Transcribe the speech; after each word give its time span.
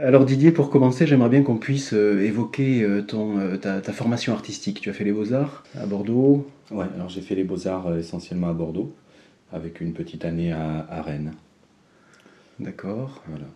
Alors 0.00 0.24
Didier, 0.24 0.52
pour 0.52 0.70
commencer, 0.70 1.08
j'aimerais 1.08 1.28
bien 1.28 1.42
qu'on 1.42 1.56
puisse 1.56 1.92
euh, 1.92 2.20
évoquer 2.22 2.84
euh, 2.84 3.02
ton, 3.02 3.38
euh, 3.40 3.56
ta, 3.56 3.80
ta 3.80 3.92
formation 3.92 4.32
artistique. 4.32 4.80
Tu 4.80 4.90
as 4.90 4.92
fait 4.92 5.02
les 5.02 5.10
beaux-arts 5.12 5.64
à 5.76 5.86
Bordeaux. 5.86 6.46
Ouais, 6.70 6.86
alors 6.94 7.08
j'ai 7.08 7.20
fait 7.20 7.34
les 7.34 7.42
beaux-arts 7.42 7.96
essentiellement 7.96 8.48
à 8.48 8.52
Bordeaux, 8.52 8.94
avec 9.52 9.80
une 9.80 9.94
petite 9.94 10.24
année 10.24 10.52
à, 10.52 10.86
à 10.88 11.02
Rennes. 11.02 11.32
D'accord. 12.60 13.24
Voilà. 13.26 13.46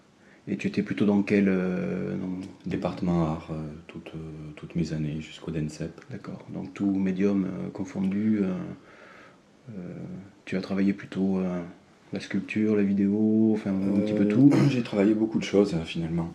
Et 0.49 0.57
tu 0.57 0.67
étais 0.67 0.83
plutôt 0.83 1.05
dans 1.05 1.23
quel... 1.23 1.49
euh, 1.49 2.17
Département 2.67 3.23
art 3.27 3.49
euh, 3.53 3.63
toutes, 3.87 4.13
euh, 4.17 4.51
toutes 4.57 4.75
mes 4.75 4.93
années 4.93 5.21
jusqu'au 5.21 5.53
DENSEP. 5.53 6.01
D'accord. 6.11 6.45
Donc 6.53 6.75
tout 6.75 6.93
médium 6.93 7.47
confondu. 7.73 8.41
tu 10.45 10.57
as 10.57 10.61
travaillé 10.61 10.93
plutôt 10.93 11.41
la 12.13 12.21
sculpture, 12.21 12.77
la 12.77 12.83
vidéo, 12.83 13.53
enfin 13.55 13.71
un 13.71 14.01
petit 14.01 14.13
peu 14.13 14.25
Euh, 14.25 14.29
tout. 14.29 14.51
J'ai 14.71 14.83
travaillé 14.83 15.15
beaucoup 15.15 15.39
de 15.39 15.45
choses 15.45 15.75
euh, 15.75 15.85
finalement. 15.85 16.33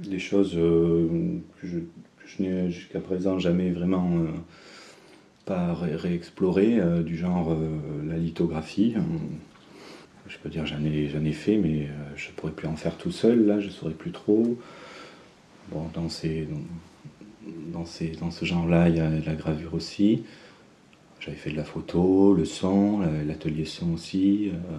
Des 0.00 0.18
choses 0.18 0.54
euh, 0.56 1.38
que 1.60 1.66
je, 1.66 1.78
n'ai 2.42 2.70
jusqu'à 2.70 3.00
présent 3.00 3.38
jamais 3.38 3.70
vraiment 3.70 4.18
euh, 4.18 4.28
pas 5.44 5.74
ré- 5.74 5.96
réexplorées, 5.96 6.80
du 7.04 7.16
genre 7.16 7.56
la 8.06 8.16
lithographie. 8.16 8.94
Je 10.28 10.38
peux 10.38 10.48
dire 10.48 10.64
j'en 10.64 10.82
ai, 10.84 11.08
j'en 11.08 11.24
ai 11.24 11.32
fait, 11.32 11.56
mais 11.56 11.88
je 12.14 12.28
ne 12.28 12.32
pourrais 12.36 12.52
plus 12.52 12.68
en 12.68 12.76
faire 12.76 12.96
tout 12.96 13.10
seul, 13.10 13.44
là 13.46 13.58
je 13.58 13.66
ne 13.66 13.72
saurais 13.72 13.94
plus 13.94 14.12
trop. 14.12 14.56
Bon, 15.72 15.86
dans, 15.92 16.08
ces, 16.08 16.46
dans, 17.72 17.84
ces, 17.84 18.08
dans 18.12 18.30
ce 18.30 18.44
genre-là, 18.44 18.88
il 18.88 18.96
y 18.96 19.00
a 19.00 19.10
la 19.10 19.34
gravure 19.34 19.74
aussi. 19.74 20.22
J'avais 21.20 21.36
fait 21.36 21.50
de 21.50 21.56
la 21.56 21.64
photo, 21.64 22.34
le 22.34 22.44
son, 22.44 23.00
la- 23.00 23.22
l'atelier 23.24 23.64
son 23.64 23.92
aussi. 23.92 24.50
euh, 24.52 24.78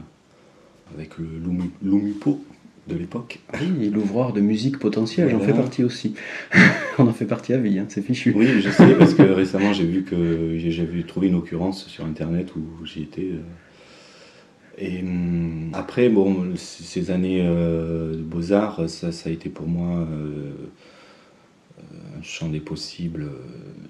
avec 0.95 1.17
le 1.17 1.25
Lumu- 1.25 1.71
Lumupo 1.81 2.43
de 2.87 2.95
l'époque. 2.95 3.39
Oui, 3.61 3.89
l'ouvroir 3.89 4.33
de 4.33 4.41
musique 4.41 4.77
potentielle, 4.79 5.29
j'en 5.29 5.39
fais 5.39 5.53
partie 5.53 5.83
aussi. 5.83 6.15
On 6.97 7.07
en 7.07 7.13
fait 7.13 7.25
partie 7.25 7.53
à 7.53 7.57
vie, 7.57 7.79
hein, 7.79 7.85
c'est 7.87 8.01
fichu. 8.01 8.33
Oui, 8.35 8.47
je 8.61 8.69
sais, 8.69 8.93
parce 8.95 9.13
que 9.13 9.21
récemment 9.21 9.71
j'ai 9.71 9.85
vu 9.85 10.03
que 10.03 10.57
j'ai- 10.57 10.71
j'avais 10.71 11.03
trouvé 11.03 11.27
une 11.27 11.35
occurrence 11.35 11.87
sur 11.87 12.05
internet 12.05 12.53
où 12.55 12.85
j'y 12.85 13.03
étais. 13.03 13.31
euh. 13.31 13.41
Et 14.77 14.99
hum, 15.01 15.69
après, 15.73 16.09
bon, 16.09 16.53
ces 16.55 17.11
années 17.11 17.41
euh, 17.41 18.13
de 18.13 18.21
beaux-arts, 18.23 18.89
ça, 18.89 19.11
ça 19.13 19.29
a 19.29 19.31
été 19.33 19.49
pour 19.49 19.67
moi 19.67 20.05
un 22.17 22.21
champ 22.21 22.49
des 22.49 22.59
possibles 22.59 23.29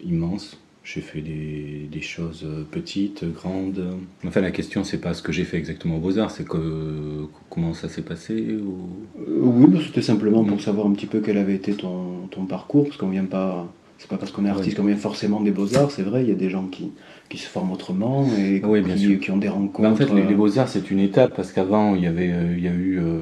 immense. 0.03 0.60
J'ai 0.83 1.01
fait 1.01 1.21
des, 1.21 1.87
des 1.91 2.01
choses 2.01 2.43
euh, 2.43 2.63
petites, 2.69 3.23
grandes. 3.23 3.85
Enfin, 4.25 4.41
la 4.41 4.49
question, 4.49 4.83
c'est 4.83 4.97
pas 4.99 5.13
ce 5.13 5.21
que 5.21 5.31
j'ai 5.31 5.43
fait 5.43 5.57
exactement 5.57 5.97
aux 5.97 5.99
Beaux-Arts, 5.99 6.31
c'est 6.31 6.43
que 6.47 7.27
comment 7.51 7.73
ça 7.73 7.87
s'est 7.87 8.01
passé 8.01 8.57
ou... 8.57 8.89
Euh, 9.19 9.39
oui, 9.41 9.67
bah, 9.69 9.79
c'était 9.85 10.01
simplement 10.01 10.43
pour 10.43 10.59
savoir 10.59 10.87
un 10.87 10.91
petit 10.93 11.05
peu 11.05 11.19
quel 11.19 11.37
avait 11.37 11.53
été 11.53 11.73
ton, 11.73 12.27
ton 12.31 12.45
parcours, 12.45 12.85
parce 12.85 12.97
qu'on 12.97 13.09
vient 13.09 13.25
pas. 13.25 13.71
C'est 13.99 14.09
pas 14.09 14.17
parce 14.17 14.31
qu'on 14.31 14.45
est 14.45 14.49
artiste 14.49 14.77
qu'on 14.77 14.85
vient 14.85 14.97
forcément 14.97 15.41
des 15.41 15.51
beaux-arts, 15.51 15.91
c'est 15.91 16.01
vrai, 16.01 16.23
il 16.23 16.29
y 16.29 16.31
a 16.31 16.35
des 16.35 16.49
gens 16.49 16.65
qui, 16.65 16.89
qui 17.29 17.37
se 17.37 17.47
forment 17.47 17.71
autrement 17.73 18.25
et 18.35 18.59
Oui, 18.65 18.81
bien 18.81 18.95
qui, 18.95 19.01
sûr. 19.01 19.19
qui 19.19 19.29
ont 19.29 19.37
des 19.37 19.49
rencontres. 19.49 19.81
Mais 19.81 19.87
en 19.87 19.95
fait, 19.95 20.11
les, 20.11 20.23
les 20.23 20.33
euh, 20.33 20.35
beaux-arts, 20.35 20.67
c'est 20.67 20.89
une 20.89 20.97
étape, 20.97 21.35
parce 21.35 21.51
qu'avant, 21.51 21.93
il 21.93 22.01
y 22.01 22.07
avait, 22.07 22.31
euh, 22.31 22.55
il 22.57 22.63
y 22.63 22.67
a 22.67 22.73
eu... 22.73 22.99
euh, 22.99 23.19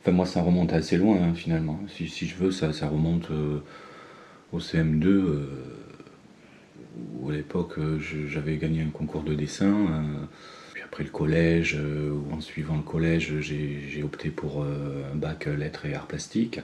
Enfin, 0.00 0.12
moi, 0.12 0.26
ça 0.26 0.42
remonte 0.42 0.72
assez 0.72 0.96
loin, 0.96 1.16
hein, 1.22 1.34
finalement. 1.34 1.78
Si, 1.88 2.08
si 2.08 2.26
je 2.26 2.34
veux, 2.36 2.50
ça, 2.50 2.72
ça 2.72 2.88
remonte 2.88 3.30
euh, 3.30 3.58
au 4.52 4.58
CM2, 4.58 5.06
euh, 5.06 5.46
où 7.20 7.30
à 7.30 7.32
l'époque, 7.32 7.78
euh, 7.78 7.98
j'avais 8.28 8.56
gagné 8.56 8.82
un 8.82 8.90
concours 8.90 9.22
de 9.22 9.34
dessin. 9.34 9.72
euh, 9.72 10.24
puis 10.74 10.82
après 10.82 11.04
le 11.04 11.10
collège, 11.10 11.76
euh, 11.78 12.10
ou 12.10 12.32
en 12.32 12.40
suivant 12.40 12.76
le 12.76 12.82
collège, 12.82 13.34
j'ai 13.40 14.02
opté 14.02 14.30
pour 14.30 14.64
un 14.64 15.14
bac 15.14 15.46
lettres 15.46 15.86
et 15.86 15.94
arts 15.94 16.06
plastiques. 16.06 16.60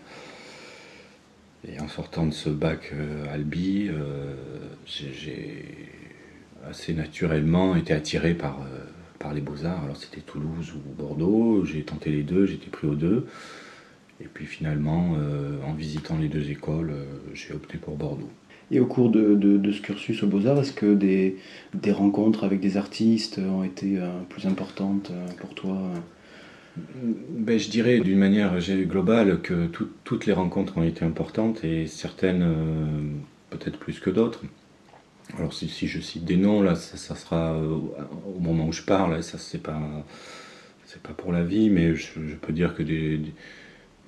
Et 1.66 1.80
en 1.80 1.88
sortant 1.88 2.26
de 2.26 2.32
ce 2.32 2.48
bac 2.48 2.92
Albi, 3.30 3.90
j'ai- 4.86 5.64
assez 6.66 6.92
naturellement 6.92 7.76
été 7.76 7.94
attiré 7.94 8.34
par, 8.34 8.66
par 9.18 9.32
les 9.32 9.40
beaux-arts. 9.40 9.84
Alors 9.84 9.96
c'était 9.96 10.20
Toulouse 10.20 10.72
ou 10.74 10.94
Bordeaux, 10.94 11.64
j'ai 11.64 11.82
tenté 11.82 12.10
les 12.10 12.22
deux, 12.22 12.46
j'étais 12.46 12.70
pris 12.70 12.86
aux 12.86 12.94
deux. 12.94 13.26
Et 14.20 14.26
puis 14.26 14.46
finalement, 14.46 15.16
en 15.66 15.72
visitant 15.74 16.16
les 16.16 16.28
deux 16.28 16.50
écoles, 16.50 16.92
j'ai 17.34 17.54
opté 17.54 17.78
pour 17.78 17.96
Bordeaux. 17.96 18.30
Et 18.70 18.80
au 18.80 18.86
cours 18.86 19.10
de, 19.10 19.34
de- 19.34 19.56
de 19.56 19.72
ce 19.72 19.80
cursus 19.80 20.22
aux 20.22 20.26
Beaux-Arts, 20.26 20.60
est-ce 20.60 20.72
que 20.72 20.94
des, 20.94 21.36
rencontres 21.90 22.44
avec 22.44 22.60
des 22.60 22.76
artistes 22.76 23.38
ont 23.38 23.64
été 23.64 23.98
euh, 23.98 24.08
plus 24.28 24.46
importantes 24.46 25.10
euh, 25.10 25.26
pour 25.40 25.54
toi 25.54 25.76
euh? 25.76 25.98
Ben, 27.30 27.58
je 27.58 27.70
dirais 27.70 27.98
d'une 27.98 28.18
manière 28.18 28.56
globale 28.86 29.40
que 29.40 29.66
tout- 29.66 29.88
toutes 30.04 30.26
les 30.26 30.32
rencontres 30.32 30.78
ont 30.78 30.84
été 30.84 31.04
importantes 31.04 31.64
et 31.64 31.86
certaines 31.86 32.46
peut-être 33.50 33.78
plus 33.78 33.98
que 33.98 34.10
d'autres. 34.10 34.42
Alors 35.36 35.52
si, 35.52 35.68
je 35.86 36.00
cite 36.00 36.24
des 36.24 36.36
noms, 36.36 36.62
là, 36.62 36.74
ça, 36.74 37.14
sera 37.14 37.58
au 37.58 38.38
moment 38.40 38.66
où 38.68 38.72
je 38.72 38.82
parle, 38.82 39.22
ça 39.22 39.38
c'est 39.38 39.62
pas 39.62 39.80
pas 41.02 41.12
pour 41.12 41.32
la 41.32 41.44
vie, 41.44 41.70
mais 41.70 41.94
je, 41.94 42.08
peux 42.40 42.52
dire 42.52 42.74
que 42.74 42.82
des, 42.82 43.20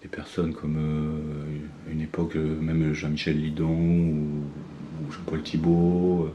des 0.02 0.08
personnes 0.08 0.54
comme 0.54 0.76
euh, 0.78 1.88
à 1.88 1.92
une 1.92 2.00
époque, 2.00 2.36
euh, 2.36 2.60
même 2.60 2.92
Jean-Michel 2.92 3.40
Lidon 3.40 3.68
ou, 3.76 5.12
Jean-Paul 5.12 5.42
Thibault, 5.42 6.24
euh, 6.24 6.32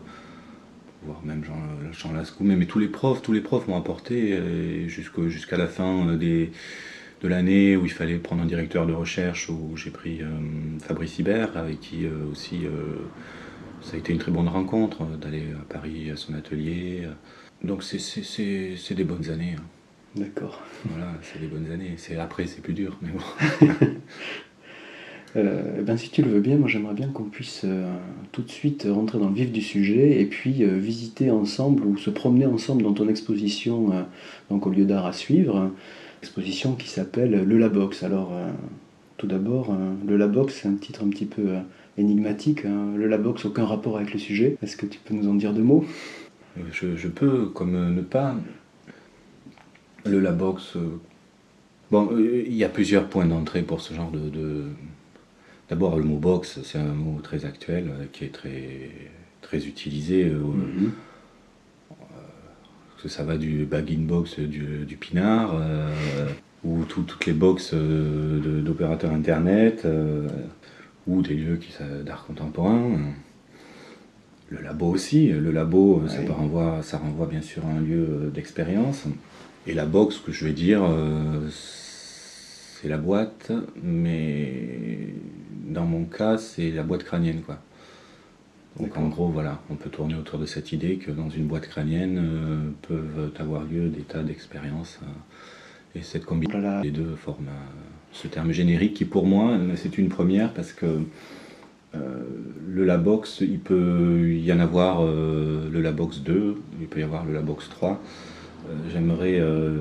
voire 1.04 1.24
même 1.24 1.44
Jean, 1.44 2.14
Lascaux, 2.14 2.44
mais, 2.44 2.66
tous 2.66 2.80
les 2.80 2.88
profs, 2.88 3.68
m'ont 3.68 3.78
apporté 3.78 4.34
euh, 4.34 4.88
jusqu'à 4.88 5.58
la 5.58 5.68
fin 5.68 6.06
de 6.06 7.28
l'année 7.28 7.76
où 7.78 7.86
il 7.86 7.92
fallait 7.92 8.18
prendre 8.18 8.44
un 8.44 8.46
directeur 8.46 8.86
de 8.86 8.94
recherche, 8.94 9.50
où 9.50 9.76
j'ai 9.78 9.90
pris 9.90 10.22
Fabrice 10.82 11.18
Hibert, 11.18 11.58
avec 11.58 11.80
qui 11.80 12.06
aussi 12.32 12.66
ça 13.82 13.96
a 13.96 14.00
été 14.00 14.14
une 14.14 14.20
très 14.20 14.32
bonne 14.32 14.48
rencontre 14.48 15.06
d'aller 15.18 15.46
à 15.60 15.74
Paris 15.74 16.12
à 16.12 16.18
son 16.18 16.34
atelier. 16.34 17.08
Donc 17.64 17.84
c'est 17.84 18.94
des 18.94 19.04
bonnes 19.04 19.30
années. 19.30 19.56
hein. 19.58 19.75
D'accord. 20.16 20.62
Voilà, 20.86 21.12
c'est 21.22 21.40
des 21.40 21.48
bonnes 21.48 21.70
années. 21.72 21.96
C'est 21.98 22.16
après 22.18 22.48
c'est 22.48 22.62
plus 22.62 22.74
dur, 22.74 22.98
mais 23.02 23.10
bon. 23.10 23.68
Euh, 25.38 25.80
eh 25.80 25.82
ben, 25.82 25.98
si 25.98 26.10
tu 26.12 26.22
le 26.22 26.30
veux 26.30 26.40
bien, 26.40 26.56
moi 26.58 26.70
j'aimerais 26.70 26.94
bien 26.94 27.10
qu'on 27.10 27.26
puisse 27.26 27.64
euh, 27.66 27.92
tout 28.32 28.42
de 28.42 28.50
suite 28.50 28.88
rentrer 28.90 29.20
dans 29.20 29.28
le 29.28 29.36
vif 29.36 29.52
du 29.52 29.60
sujet 29.60 30.22
et 30.22 30.26
puis 30.28 30.64
euh, 30.64 30.78
visiter 30.78 31.30
ensemble 31.30 31.84
ou 31.86 31.98
se 31.98 32.10
promener 32.10 32.46
ensemble 32.46 32.84
dans 32.84 32.94
ton 32.94 33.10
exposition 33.10 33.92
euh, 33.92 34.04
donc 34.50 34.66
au 34.66 34.70
lieu 34.70 34.86
d'art 34.86 35.06
à 35.06 35.12
suivre, 35.12 35.72
exposition 36.22 36.76
qui 36.76 36.88
s'appelle 36.88 37.44
Le 37.44 37.58
Labox. 37.58 38.02
Alors 38.04 38.32
euh, 38.32 38.50
tout 39.18 39.28
d'abord, 39.28 39.76
Le 40.08 40.16
Labox 40.16 40.62
c'est 40.62 40.70
un 40.70 40.76
titre 40.76 41.04
un 41.04 41.10
petit 41.10 41.26
peu 41.26 41.48
énigmatique. 41.98 42.64
hein. 42.64 42.94
Le 42.96 43.06
Labox, 43.08 43.44
aucun 43.44 43.66
rapport 43.66 43.98
avec 43.98 44.14
le 44.14 44.20
sujet. 44.20 44.56
Est-ce 44.64 44.78
que 44.78 44.86
tu 44.86 45.00
peux 45.04 45.14
nous 45.14 45.28
en 45.28 45.34
dire 45.34 45.52
deux 45.52 45.64
mots? 45.64 45.84
Je, 46.72 46.96
je 46.96 47.08
peux, 47.10 47.48
comme 47.48 47.94
ne 47.94 48.02
pas. 48.02 48.38
Le 50.06 50.20
Labox. 50.20 50.76
euh, 50.76 51.00
Bon, 51.92 52.10
euh, 52.12 52.44
il 52.48 52.56
y 52.56 52.64
a 52.64 52.70
plusieurs 52.70 53.08
points 53.08 53.26
d'entrée 53.28 53.62
pour 53.62 53.82
ce 53.82 53.94
genre 53.94 54.12
de. 54.12 54.30
de- 54.30 54.66
D'abord, 55.70 55.98
le 55.98 56.04
mot 56.04 56.18
box, 56.18 56.60
c'est 56.64 56.78
un 56.78 56.94
mot 56.94 57.20
très 57.24 57.44
actuel 57.46 57.86
euh, 57.90 58.06
qui 58.12 58.24
est 58.26 58.32
très, 58.34 58.90
très 59.42 59.66
utilisé. 59.66 60.32
parce 61.90 63.04
que 63.04 63.10
ça 63.10 63.24
va 63.24 63.38
du 63.38 63.66
bag-in 63.66 64.00
box 64.02 64.40
du, 64.40 64.86
du 64.86 64.96
pinard, 64.96 65.56
euh, 65.56 65.92
ou 66.64 66.84
tout- 66.86 67.02
toutes 67.04 67.26
les 67.26 67.34
box 67.34 67.72
euh, 67.74 68.62
d'opérateurs 68.62 69.12
internet, 69.12 69.84
euh, 69.86 70.28
ou 71.08 71.22
des 71.24 71.34
lieux 71.36 71.60
d'art 72.04 72.26
contemporain. 72.26 73.00
Le 74.50 74.62
labo 74.62 74.88
aussi, 74.88 75.30
le 75.30 75.52
labo, 75.52 76.04
ça, 76.08 76.22
renvoie, 76.34 76.82
ça 76.84 76.98
renvoie 77.00 77.26
bien 77.26 77.42
sûr 77.42 77.64
à 77.66 77.70
un 77.70 77.82
lieu 77.82 78.32
d'expérience. 78.34 79.06
Et 79.68 79.74
la 79.74 79.86
box, 79.86 80.20
que 80.20 80.32
je 80.32 80.46
vais 80.46 80.54
dire, 80.54 80.84
euh, 80.84 81.48
c'est 81.50 82.88
la 82.88 82.98
boîte, 82.98 83.52
mais 83.82 85.14
dans 85.68 85.86
mon 85.86 86.06
cas, 86.06 86.38
c'est 86.38 86.72
la 86.72 86.84
boîte 86.84 87.04
crânienne. 87.04 87.42
Quoi. 87.42 87.58
Donc 88.80 88.96
en 88.98 89.08
gros, 89.08 89.30
voilà, 89.30 89.62
on 89.70 89.76
peut 89.76 89.90
tourner 89.90 90.16
autour 90.16 90.40
de 90.40 90.46
cette 90.46 90.72
idée 90.72 90.98
que 90.98 91.12
dans 91.12 91.30
une 91.30 91.48
boîte 91.48 91.68
crânienne 91.68 92.18
euh, 92.18 92.70
peuvent 92.88 93.32
avoir 93.40 93.64
lieu 93.64 93.90
des 93.90 94.02
tas 94.02 94.24
d'expériences. 94.24 95.00
euh, 95.04 95.08
et 95.98 96.02
cette 96.04 96.26
combinaison 96.26 96.82
des 96.82 96.92
deux 96.92 97.16
forme 97.16 97.48
ce 98.12 98.28
terme 98.28 98.52
générique 98.52 98.96
qui 98.96 99.06
pour 99.06 99.26
moi, 99.26 99.58
c'est 99.76 99.98
une 99.98 100.10
première 100.10 100.54
parce 100.54 100.74
que 100.74 100.86
euh, 101.96 102.24
le 102.68 102.84
Labox, 102.86 103.42
il 103.42 103.60
peut 103.60 104.30
y 104.32 104.52
en 104.52 104.60
avoir 104.60 105.04
euh, 105.04 105.70
le 105.72 105.82
Labox 105.82 106.20
2, 106.20 106.56
il 106.82 106.88
peut 106.88 107.00
y 107.00 107.04
avoir 107.04 107.26
le 107.26 107.34
Labox 107.34 107.70
3. 107.70 108.02
Euh, 108.70 108.90
J'aimerais, 108.92 109.40
euh, 109.40 109.78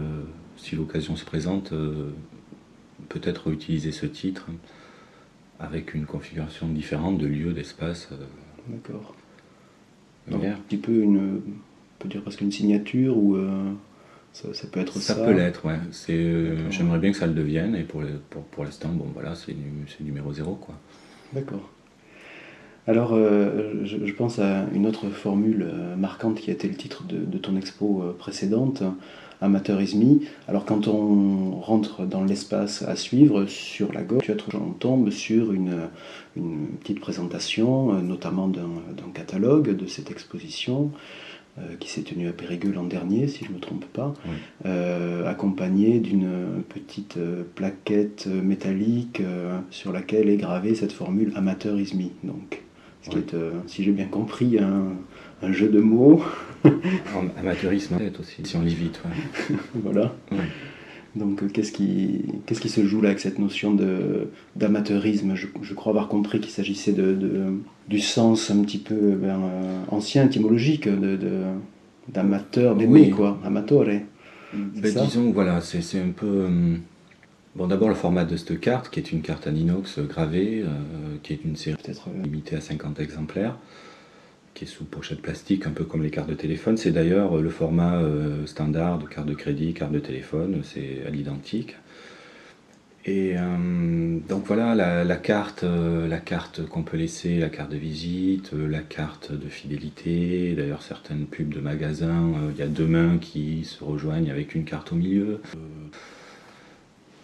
si 0.56 0.76
l'occasion 0.76 1.16
se 1.16 1.24
présente, 1.24 1.72
euh, 1.72 2.10
peut-être 3.08 3.50
utiliser 3.50 3.92
ce 3.92 4.06
titre 4.06 4.46
avec 5.60 5.94
une 5.94 6.06
configuration 6.06 6.68
différente 6.68 7.18
de 7.18 7.26
lieu, 7.26 7.52
d'espace. 7.52 8.08
D'accord. 8.68 9.14
Un 10.32 10.38
petit 10.68 10.78
peu 10.78 10.92
une, 10.92 11.18
on 11.18 11.98
peut 11.98 12.08
dire 12.08 12.22
presque 12.22 12.40
une 12.40 12.52
signature 12.52 13.16
ou 13.16 13.36
euh, 13.36 13.72
Ça, 14.32 14.48
peut 14.72 14.80
être 14.80 14.94
ça. 14.94 15.14
Ça 15.14 15.24
peut 15.24 15.32
l'être, 15.32 15.64
ouais. 15.66 15.78
J'aimerais 16.70 16.98
bien 16.98 17.12
que 17.12 17.18
ça 17.18 17.26
le 17.26 17.34
devienne, 17.34 17.74
et 17.76 17.82
pour, 17.82 18.02
pour, 18.30 18.42
pour 18.44 18.64
l'instant, 18.64 18.88
bon 18.88 19.06
voilà, 19.12 19.34
c'est 19.34 19.54
numéro 20.00 20.32
zéro, 20.32 20.54
quoi. 20.54 20.74
D'accord. 21.32 21.70
Alors, 22.86 23.14
euh, 23.14 23.82
je, 23.84 24.12
pense 24.12 24.38
à 24.38 24.66
une 24.74 24.86
autre 24.86 25.08
formule 25.08 25.66
euh, 25.66 25.96
marquante 25.96 26.38
qui 26.38 26.50
a 26.50 26.52
été 26.52 26.68
le 26.68 26.74
titre 26.74 27.02
de, 27.04 27.38
ton 27.38 27.56
expo 27.56 28.02
euh, 28.02 28.12
précédente, 28.12 28.82
Amateurisme. 29.40 30.20
Alors, 30.48 30.66
quand 30.66 30.86
on 30.86 31.60
rentre 31.60 32.04
dans 32.06 32.24
l'espace 32.24 32.82
à 32.82 32.94
suivre, 32.94 33.46
sur 33.46 33.92
la 33.92 34.02
gauche, 34.02 34.30
on 34.54 34.72
tombe 34.72 35.10
sur 35.10 35.52
une, 35.52 35.88
petite 36.80 37.00
présentation, 37.00 37.92
notamment 38.02 38.48
d'un 38.48 39.10
catalogue 39.12 39.76
de 39.76 39.86
cette 39.86 40.10
exposition. 40.10 40.92
qui 41.78 41.88
s'est 41.90 42.02
tenue 42.02 42.28
à 42.28 42.32
Périgueux 42.32 42.72
l'an 42.72 42.84
dernier, 42.84 43.28
si 43.28 43.44
je 43.44 43.50
ne 43.50 43.56
me 43.56 43.60
trompe 43.60 43.84
pas, 43.86 44.14
accompagné 45.28 46.00
d'une 46.00 46.62
petite 46.68 47.18
plaquette 47.54 48.26
métallique 48.26 49.20
sur 49.70 49.92
laquelle 49.92 50.30
est 50.30 50.38
gravée 50.38 50.74
cette 50.74 50.92
formule 50.92 51.32
amateurisme. 51.36 52.04
Donc, 52.22 52.63
ce 53.04 53.10
qui 53.10 53.18
est, 53.18 53.34
euh, 53.34 53.52
si 53.66 53.84
j'ai 53.84 53.92
bien 53.92 54.06
compris, 54.06 54.58
un, 54.58 55.52
jeu 55.52 55.68
de 55.68 55.80
mots. 55.80 56.22
Amateurisme 57.38 57.98
peut-être 57.98 58.20
aussi, 58.20 58.42
si 58.44 58.56
on 58.56 58.62
lit 58.62 58.74
vite. 58.74 59.00
voilà. 59.74 60.14
Donc 61.14 61.42
euh, 61.42 61.48
qu'est-ce 61.48 61.70
qui, 61.70 62.24
qu'est-ce 62.46 62.60
qui 62.60 62.70
se 62.70 62.84
joue 62.86 63.02
là 63.02 63.10
avec 63.10 63.20
cette 63.20 63.38
notion 63.38 63.74
de, 63.74 64.28
d'amateurisme? 64.56 65.34
Je, 65.34 65.74
crois 65.74 65.90
avoir 65.90 66.08
compris 66.08 66.40
qu'il 66.40 66.50
s'agissait 66.50 66.92
de, 66.92 67.58
du 67.88 68.00
sens 68.00 68.50
un 68.50 68.62
petit 68.62 68.78
peu 68.78 68.94
ben, 68.94 69.38
euh, 69.42 69.78
ancien, 69.88 70.24
étymologique, 70.24 70.88
de, 70.88 71.18
d'amateur, 72.08 72.74
d'aimer, 72.74 73.02
oui. 73.02 73.10
quoi, 73.10 73.38
amatore. 73.44 73.84
Ben, 73.84 74.02
disons, 74.82 75.30
voilà, 75.30 75.60
c'est, 75.60 75.82
c'est 75.82 76.00
un 76.00 76.10
peu... 76.10 76.48
Bon, 77.56 77.68
d'abord 77.68 77.88
le 77.88 77.94
format 77.94 78.24
de 78.24 78.36
cette 78.36 78.58
carte, 78.58 78.90
qui 78.90 78.98
est 78.98 79.12
une 79.12 79.22
carte 79.22 79.46
en 79.46 79.54
inox 79.54 80.00
gravée, 80.00 80.64
euh, 80.64 81.16
qui 81.22 81.34
est 81.34 81.44
une 81.44 81.54
série 81.54 81.76
euh, 81.88 82.22
limitée 82.24 82.56
à 82.56 82.60
50 82.60 82.98
exemplaires, 82.98 83.56
qui 84.54 84.64
est 84.64 84.66
sous 84.66 84.84
pochette 84.84 85.22
plastique, 85.22 85.64
un 85.64 85.70
peu 85.70 85.84
comme 85.84 86.02
les 86.02 86.10
cartes 86.10 86.28
de 86.28 86.34
téléphone. 86.34 86.76
C'est 86.76 86.90
d'ailleurs 86.90 87.36
le 87.36 87.50
format 87.50 87.98
euh, 87.98 88.44
standard 88.46 88.98
de 88.98 89.06
carte 89.06 89.28
de 89.28 89.34
crédit, 89.34 89.72
carte 89.72 89.92
de 89.92 90.00
téléphone, 90.00 90.62
c'est 90.64 91.04
à 91.06 91.10
l'identique. 91.10 91.76
Et 93.06 93.36
donc 94.30 94.46
voilà 94.46 94.74
la, 95.04 95.16
carte, 95.16 95.62
la 95.62 96.18
carte 96.20 96.64
qu'on 96.64 96.82
peut 96.84 96.96
laisser, 96.96 97.38
la 97.38 97.50
carte 97.50 97.70
de 97.70 97.76
visite, 97.76 98.52
la 98.54 98.80
carte 98.80 99.30
de 99.30 99.46
fidélité. 99.50 100.54
D'ailleurs 100.56 100.80
certaines 100.80 101.26
pubs 101.26 101.52
de 101.52 101.60
magasins, 101.60 102.32
il 102.54 102.58
y 102.58 102.62
a 102.62 102.66
deux 102.66 102.86
mains 102.86 103.18
qui 103.18 103.64
se 103.64 103.84
rejoignent 103.84 104.30
avec 104.30 104.54
une 104.54 104.64
carte 104.64 104.90
au 104.92 104.96
milieu. 104.96 105.42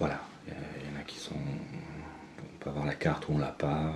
Voilà, 0.01 0.19
il 0.49 0.55
y, 0.55 0.97
en 0.97 0.99
a 0.99 1.05
qui 1.07 1.19
sont. 1.19 1.35
On 1.35 2.65
peut 2.65 2.71
avoir 2.71 2.87
la 2.87 2.95
carte 2.95 3.29
ou 3.29 3.35
on 3.35 3.39
l'a 3.39 3.49
pas. 3.49 3.95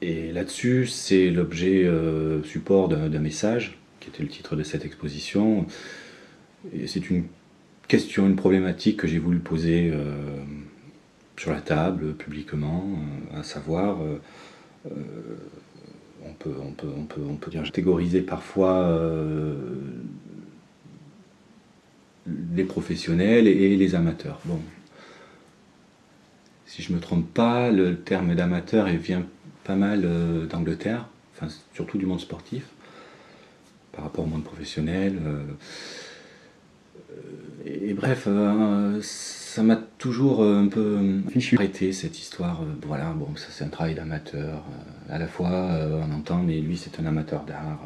Et 0.00 0.32
là-dessus, 0.32 0.86
c'est 0.86 1.30
l'objet 1.30 1.84
euh, 1.84 2.42
support 2.42 2.88
d'un 2.88 3.18
message, 3.18 3.78
qui 4.00 4.08
était 4.08 4.22
le 4.22 4.28
titre 4.28 4.56
de 4.56 4.62
cette 4.62 4.86
exposition. 4.86 5.66
C'est 6.86 7.10
une 7.10 7.24
question, 7.88 8.26
une 8.26 8.36
problématique 8.36 8.96
que 8.96 9.06
j'ai 9.06 9.18
voulu 9.18 9.38
poser 9.38 9.90
euh, 9.92 10.16
sur 11.36 11.52
la 11.52 11.60
table, 11.60 12.14
publiquement, 12.14 12.88
euh, 13.34 13.40
à 13.40 13.42
savoir. 13.42 13.98
on, 14.86 16.32
peut, 16.38 16.54
on 16.58 17.36
peut 17.36 17.50
dire 17.50 17.62
catégoriser 17.64 18.22
parfois 18.22 18.98
les 22.26 22.64
professionnels 22.64 23.46
et 23.46 23.76
les 23.76 23.94
amateurs. 23.94 24.40
Bon, 24.46 24.58
si 26.74 26.82
je 26.82 26.90
ne 26.90 26.96
me 26.96 27.00
trompe 27.00 27.32
pas, 27.32 27.70
le 27.70 28.00
terme 28.00 28.34
d'amateur 28.34 28.86
vient 28.86 29.24
pas 29.62 29.76
mal 29.76 30.02
euh, 30.04 30.44
d'Angleterre, 30.46 31.06
enfin, 31.32 31.46
surtout 31.72 31.98
du 31.98 32.06
monde 32.06 32.18
sportif, 32.18 32.64
par 33.92 34.02
rapport 34.02 34.24
au 34.24 34.26
monde 34.26 34.42
professionnel. 34.42 35.20
Euh, 35.24 35.44
et, 37.64 37.94
bref, 37.94 38.24
euh, 38.26 38.98
ça 39.02 39.62
m'a 39.62 39.76
toujours 39.76 40.42
un 40.42 40.66
peu 40.66 40.98
arrêté 41.52 41.92
cette 41.92 42.18
histoire. 42.18 42.60
voilà, 42.84 43.12
bon, 43.12 43.36
ça 43.36 43.46
c'est 43.50 43.62
un 43.62 43.68
travail 43.68 43.94
d'amateur. 43.94 44.64
à 45.08 45.18
la 45.18 45.28
fois, 45.28 45.78
on 46.08 46.12
entend, 46.12 46.42
mais 46.42 46.58
lui 46.60 46.76
c'est 46.76 46.98
un 46.98 47.06
amateur 47.06 47.44
d'art. 47.44 47.78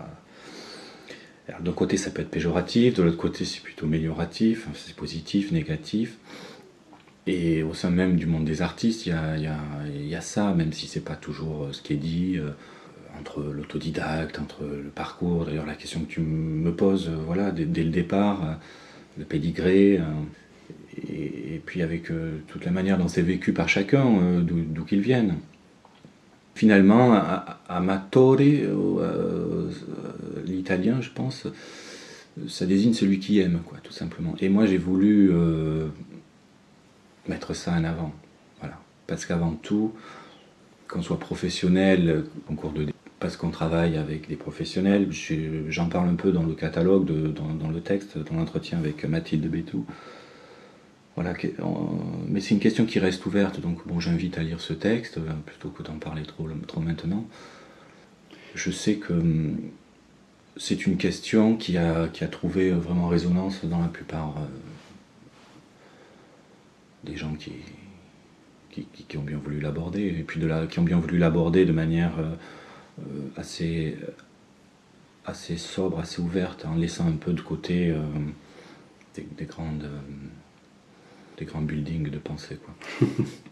D'un 1.61 1.73
côté, 1.73 1.99
ça 1.99 2.11
peut 2.11 2.23
être 2.23 2.31
péjoratif, 2.31 2.95
de 2.95 3.03
l'autre 3.03 3.19
côté, 3.19 3.45
c'est 3.45 3.61
plutôt 3.61 3.85
amélioratif, 3.85 4.67
c'est 4.75 4.97
positif, 4.97 5.53
négatif. 5.53 6.17
Et 7.31 7.63
au 7.63 7.75
sein 7.75 7.91
même 7.91 8.17
du 8.17 8.25
monde 8.25 8.47
des 8.47 8.63
artistes, 8.63 9.05
il 9.05 9.13
y 9.13 10.15
a, 10.15 10.21
ça, 10.23 10.55
même 10.55 10.73
si 10.73 10.87
c'est 10.87 11.05
pas 11.05 11.15
toujours 11.15 11.65
euh, 11.65 11.73
ce 11.73 11.83
qui 11.83 11.93
est 11.93 11.97
dit, 11.97 12.39
euh, 12.39 12.53
entre 13.21 13.43
l'autodidacte, 13.43 14.39
entre 14.39 14.63
le 14.63 14.89
parcours. 14.89 15.45
D'ailleurs, 15.45 15.67
la 15.67 15.75
question 15.75 16.01
que 16.01 16.07
tu 16.07 16.23
me 16.23 16.73
poses, 16.73 17.09
euh, 17.09 17.17
voilà, 17.27 17.51
dès, 17.51 17.85
le 17.85 17.91
départ, 17.91 18.59
le 19.19 19.27
pédigré, 19.27 20.01
et, 21.07 21.61
puis 21.67 21.83
avec 21.83 22.05
toute 22.47 22.65
la 22.65 22.71
manière 22.71 22.97
dont 22.97 23.09
c'est 23.09 23.21
vécu 23.21 23.53
par 23.53 23.69
chacun, 23.69 24.07
d'où 24.41 24.85
qu'ils 24.85 25.03
viennent. 25.03 25.35
Finalement, 26.55 27.21
amatore, 27.69 28.39
l'italien, 30.47 31.03
je 31.03 31.11
pense, 31.11 31.47
ça 32.49 32.65
désigne 32.65 32.95
celui 32.95 33.19
qui 33.19 33.39
aime, 33.41 33.61
quoi, 33.67 33.79
tout 33.83 33.93
simplement. 33.93 34.35
Et 34.41 34.49
moi, 34.49 34.65
j'ai 34.65 34.79
voulu 34.79 35.31
mettre 37.29 37.55
ça 37.55 37.73
en 37.73 37.85
avant. 37.85 38.13
Voilà. 38.61 38.79
Parce 39.07 39.27
qu'avant 39.27 39.53
tout, 39.53 39.93
qu'on 40.89 41.03
soit 41.03 41.21
professionnel, 41.21 42.25
en 42.51 42.55
cours 42.55 42.73
de 42.73 42.87
parce 43.21 43.37
qu'on 43.37 43.51
travaille 43.51 43.97
avec 43.97 44.29
des 44.29 44.37
professionnels, 44.37 45.09
j'en 45.69 45.89
parle 45.89 46.09
un 46.09 46.15
peu 46.15 46.31
dans 46.31 46.45
le 46.45 46.55
catalogue, 46.55 47.05
dans, 47.33 47.69
le 47.69 47.81
texte, 47.81 48.17
dans 48.17 48.37
l'entretien 48.37 48.79
avec 48.79 49.05
Mathilde 49.05 49.51
Bétou. 49.51 49.85
Voilà, 51.17 51.35
mais 52.29 52.41
c'est 52.41 52.55
une 52.55 52.61
question 52.61 52.87
qui 52.87 53.01
reste 53.01 53.27
ouverte, 53.27 53.61
donc 53.61 53.85
bon, 53.89 53.99
j'invite 53.99 54.39
à 54.39 54.45
lire 54.45 54.61
ce 54.61 54.73
texte 54.73 55.19
euh, 55.19 55.33
plutôt 55.47 55.69
que 55.71 55.83
d'en 55.83 55.99
parler 55.99 56.23
trop, 56.23 56.49
trop 56.69 56.81
maintenant. 56.81 57.27
Je 58.55 58.71
sais 58.71 58.95
que 58.95 59.15
hum, 59.15 59.57
c'est 60.57 60.87
une 60.87 60.97
question 60.97 61.57
qui 61.57 61.77
a, 61.77 62.07
qui 62.07 62.23
a 62.23 62.29
trouvé 62.29 62.71
vraiment 62.71 63.09
résonance 63.09 63.65
dans 63.65 63.81
la 63.81 63.89
plupart 63.89 64.35
euh, 64.39 64.47
des 67.09 67.17
gens 67.17 67.35
qui, 67.35 67.53
qui, 69.09 69.17
ont 69.17 69.23
bien 69.23 69.39
voulu 69.39 69.61
l'aborder, 69.61 70.07
et 70.07 70.23
puis 70.23 70.41
de 70.41 70.47
la, 70.47 70.67
qui 70.67 70.79
ont 70.79 70.85
bien 70.85 70.99
voulu 70.99 71.19
l'aborder 71.19 71.65
de 71.65 71.73
manière 71.73 72.19
euh, 72.19 72.35
euh, 73.01 73.03
assez, 73.37 73.97
assez 75.25 75.57
sobre, 75.57 75.99
assez 75.99 76.21
ouverte, 76.21 76.65
en 76.65 76.77
laissant 76.77 77.09
un 77.09 77.17
peu 77.17 77.33
de 77.33 77.41
côté 77.41 77.91
euh, 77.91 78.03
des, 79.15 79.27
des 79.37 79.47
grands 79.47 79.73
buildings 81.63 82.11
de 82.11 82.19
pensée. 82.19 82.57
Quoi. 82.57 82.75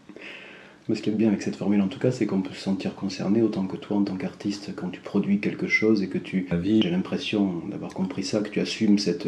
Mais 0.89 0.95
ce 0.95 1.01
qui 1.01 1.09
est 1.09 1.13
bien 1.13 1.27
avec 1.27 1.41
cette 1.41 1.57
formule 1.57 1.81
en 1.81 1.87
tout 1.87 1.99
cas, 1.99 2.11
c'est 2.11 2.25
qu'on 2.25 2.41
peut 2.41 2.53
se 2.53 2.61
sentir 2.61 2.95
concerné 2.95 3.41
autant 3.41 3.65
que 3.65 3.75
toi 3.75 3.97
en 3.97 4.03
tant 4.03 4.15
qu'artiste 4.15 4.73
quand 4.75 4.89
tu 4.89 5.01
produis 5.01 5.39
quelque 5.39 5.67
chose 5.67 6.01
et 6.01 6.07
que 6.07 6.17
tu 6.17 6.47
J'ai 6.63 6.89
l'impression 6.89 7.61
d'avoir 7.69 7.93
compris 7.93 8.23
ça, 8.23 8.39
que 8.39 8.49
tu 8.49 8.61
assumes 8.61 8.97
cette, 8.97 9.27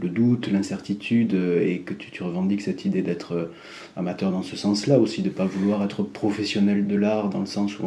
le 0.00 0.08
doute, 0.08 0.48
l'incertitude 0.48 1.34
et 1.34 1.80
que 1.80 1.94
tu, 1.94 2.10
tu, 2.10 2.22
revendiques 2.22 2.62
cette 2.62 2.84
idée 2.84 3.02
d'être 3.02 3.32
euh, 3.32 3.52
amateur 3.96 4.30
dans 4.30 4.42
ce 4.42 4.56
sens-là 4.56 4.98
aussi, 4.98 5.22
de 5.22 5.28
ne 5.28 5.34
pas 5.34 5.46
vouloir 5.46 5.82
être 5.82 6.02
professionnel 6.02 6.86
de 6.86 6.96
l'art 6.96 7.28
dans 7.28 7.40
le 7.40 7.46
sens 7.46 7.78
où 7.80 7.86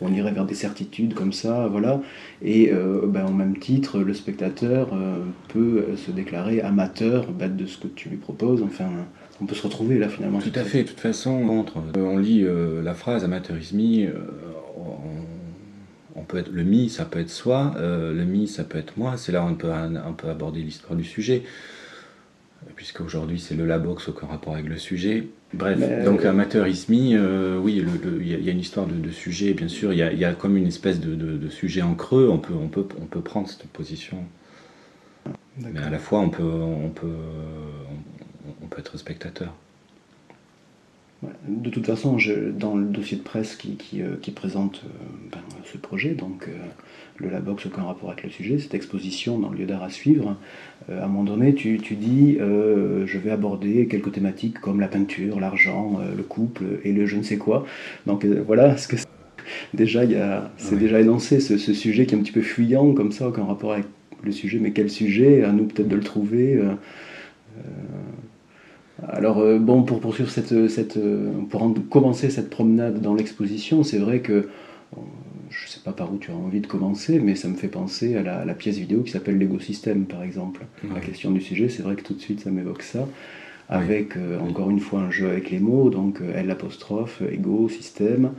on, 0.00 0.12
irait 0.12 0.32
vers 0.32 0.46
des 0.46 0.54
certitudes 0.54 1.14
comme 1.14 1.32
ça, 1.32 1.66
voilà. 1.66 2.00
Et 2.40 2.72
euh, 2.72 3.02
ben, 3.06 3.26
en 3.26 3.32
même 3.32 3.58
titre, 3.58 3.98
le 3.98 4.14
spectateur 4.14 4.90
euh, 4.92 5.18
peut 5.48 5.96
se 5.96 6.10
déclarer 6.10 6.60
amateur 6.60 7.30
ben, 7.32 7.54
de 7.54 7.66
ce 7.66 7.78
que 7.78 7.88
tu 7.88 8.08
lui 8.08 8.16
proposes, 8.16 8.62
enfin 8.62 8.88
on 9.40 9.46
peut 9.46 9.54
se 9.54 9.62
retrouver 9.62 9.98
là 9.98 10.08
finalement. 10.08 10.40
Tout 10.40 10.52
à 10.54 10.64
fait, 10.64 10.82
de 10.82 10.88
toute 10.88 11.00
façon, 11.00 11.64
euh, 11.96 12.00
on 12.00 12.18
lit 12.18 12.42
euh, 12.44 12.82
la 12.82 12.94
phrase 12.94 13.24
amateurisme, 13.24 13.78
euh, 13.80 14.12
on, 16.14 16.22
peut 16.22 16.38
être 16.38 16.50
le 16.50 16.64
mi, 16.64 16.88
ça 16.88 17.04
peut 17.04 17.20
être 17.20 17.30
soi, 17.30 17.74
le 17.78 18.24
mi, 18.24 18.48
ça 18.48 18.64
peut 18.64 18.78
être 18.78 18.96
moi, 18.96 19.16
c'est 19.16 19.30
là 19.30 19.44
où 19.44 19.48
on 19.48 19.54
peut, 19.54 20.28
aborder 20.28 20.60
l'histoire 20.60 20.96
du 20.96 21.04
sujet, 21.04 21.44
puisque 22.74 23.00
aujourd'hui 23.00 23.38
c'est 23.38 23.54
le 23.54 23.64
labox 23.64 24.08
aucun 24.08 24.26
rapport 24.26 24.54
avec 24.54 24.66
le 24.66 24.76
sujet. 24.76 25.28
Bref, 25.54 25.78
donc 26.04 26.24
amateurisme, 26.24 26.94
oui, 27.62 27.80
il 28.20 28.44
y, 28.44 28.48
a 28.48 28.52
une 28.52 28.58
histoire 28.58 28.86
de, 28.86 29.10
sujet, 29.10 29.54
bien 29.54 29.68
sûr, 29.68 29.92
il 29.92 29.98
y, 29.98 30.24
a, 30.24 30.34
comme 30.34 30.56
une 30.56 30.66
espèce 30.66 30.98
de, 30.98 31.48
sujet 31.48 31.82
en 31.82 31.94
creux, 31.94 32.28
on 32.28 32.38
peut, 32.38 32.54
on, 32.60 32.66
peut, 32.66 32.86
on 33.00 33.04
peut 33.04 33.20
prendre 33.20 33.48
cette 33.48 33.68
position. 33.68 34.16
Mais 35.58 35.80
à 35.80 35.90
la 35.90 35.98
fois, 36.00 36.18
on 36.20 36.28
peut, 36.28 36.42
on 36.42 36.88
peut, 36.88 37.06
on 38.66 38.68
peut 38.68 38.80
être 38.80 38.98
spectateur. 38.98 39.54
De 41.48 41.70
toute 41.70 41.86
façon, 41.86 42.18
je, 42.18 42.50
dans 42.50 42.76
le 42.76 42.84
dossier 42.84 43.16
de 43.16 43.22
presse 43.22 43.56
qui, 43.56 43.76
qui, 43.76 44.02
euh, 44.02 44.16
présente 44.34 44.82
euh, 44.84 44.88
ben, 45.32 45.38
ce 45.64 45.78
projet, 45.78 46.10
donc 46.10 46.46
euh, 46.46 46.52
le 47.16 47.30
Labox, 47.30 47.66
aucun 47.66 47.84
rapport 47.84 48.10
avec 48.10 48.24
le 48.24 48.30
sujet, 48.30 48.58
cette 48.58 48.74
exposition 48.74 49.38
dans 49.38 49.48
le 49.48 49.58
lieu 49.58 49.66
d'art 49.66 49.82
à 49.82 49.88
suivre, 49.88 50.36
à 50.90 51.04
un 51.04 51.06
moment 51.06 51.24
donné, 51.24 51.54
tu, 51.54 51.78
tu 51.78 51.94
dis 51.94 52.36
je 52.38 53.18
vais 53.18 53.30
aborder 53.30 53.86
quelques 53.86 54.12
thématiques 54.12 54.60
comme 54.60 54.78
la 54.78 54.88
peinture, 54.88 55.40
l'argent, 55.40 56.00
le 56.14 56.22
couple 56.22 56.64
et 56.84 56.92
le 56.92 57.06
je 57.06 57.16
ne 57.16 57.22
sais 57.22 57.38
quoi. 57.38 57.66
Donc 58.06 58.26
voilà, 58.26 58.76
ce 58.76 58.86
que 58.86 58.96
déjà, 59.72 60.02
c'est 60.58 60.78
déjà 60.78 61.00
énoncé 61.00 61.40
ce, 61.40 61.56
ce, 61.56 61.72
sujet 61.72 62.04
qui 62.04 62.14
est 62.14 62.18
un 62.18 62.20
petit 62.20 62.32
peu 62.32 62.42
fuyant 62.42 62.92
comme 62.92 63.10
ça, 63.10 63.28
aucun 63.28 63.44
rapport 63.44 63.72
avec 63.72 63.86
le 64.22 64.32
sujet, 64.32 64.58
mais 64.60 64.72
quel 64.72 64.90
sujet? 64.90 65.42
À 65.42 65.52
nous 65.52 65.64
peut-être 65.64 65.88
de 65.88 65.96
le 65.96 66.02
trouver. 66.02 66.60
Alors 69.06 69.38
euh, 69.38 69.58
bon, 69.58 69.82
pour 69.82 70.00
poursuivre 70.00 70.30
cette, 70.30 70.68
cette 70.68 70.96
euh, 70.96 71.30
pour 71.50 71.74
commencer 71.90 72.30
cette 72.30 72.48
promenade 72.48 73.00
dans 73.00 73.14
l'exposition, 73.14 73.82
c'est 73.82 73.98
vrai 73.98 74.20
que 74.20 74.32
euh, 74.32 75.00
je 75.50 75.66
ne 75.66 75.68
sais 75.68 75.80
pas 75.84 75.92
par 75.92 76.12
où 76.12 76.18
tu 76.18 76.30
as 76.30 76.34
envie 76.34 76.60
de 76.60 76.66
commencer, 76.66 77.18
mais 77.18 77.34
ça 77.34 77.48
me 77.48 77.56
fait 77.56 77.68
penser 77.68 78.16
à 78.16 78.22
la, 78.22 78.54
pièce 78.54 78.78
vidéo 78.78 79.02
qui 79.02 79.10
s'appelle 79.10 79.38
l'écosystème, 79.38 80.06
par 80.06 80.22
exemple. 80.22 80.64
La 80.92 81.00
question 81.00 81.30
du 81.30 81.40
sujet, 81.40 81.68
c'est 81.68 81.82
vrai 81.82 81.94
que 81.94 82.02
tout 82.02 82.14
de 82.14 82.20
suite, 82.20 82.40
ça 82.40 82.50
m'évoque 82.50 82.82
ça 82.82 83.06
avec 83.68 84.16
euh, 84.16 84.38
encore 84.38 84.70
une 84.70 84.80
fois 84.80 85.00
un 85.00 85.10
jeu 85.10 85.28
avec 85.28 85.50
les 85.50 85.58
mots, 85.58 85.90
donc 85.90 86.20
euh, 86.20 86.36
L 86.36 86.50
apostrophe, 86.50 87.22
ego, 87.30 87.68
système, 87.68 88.32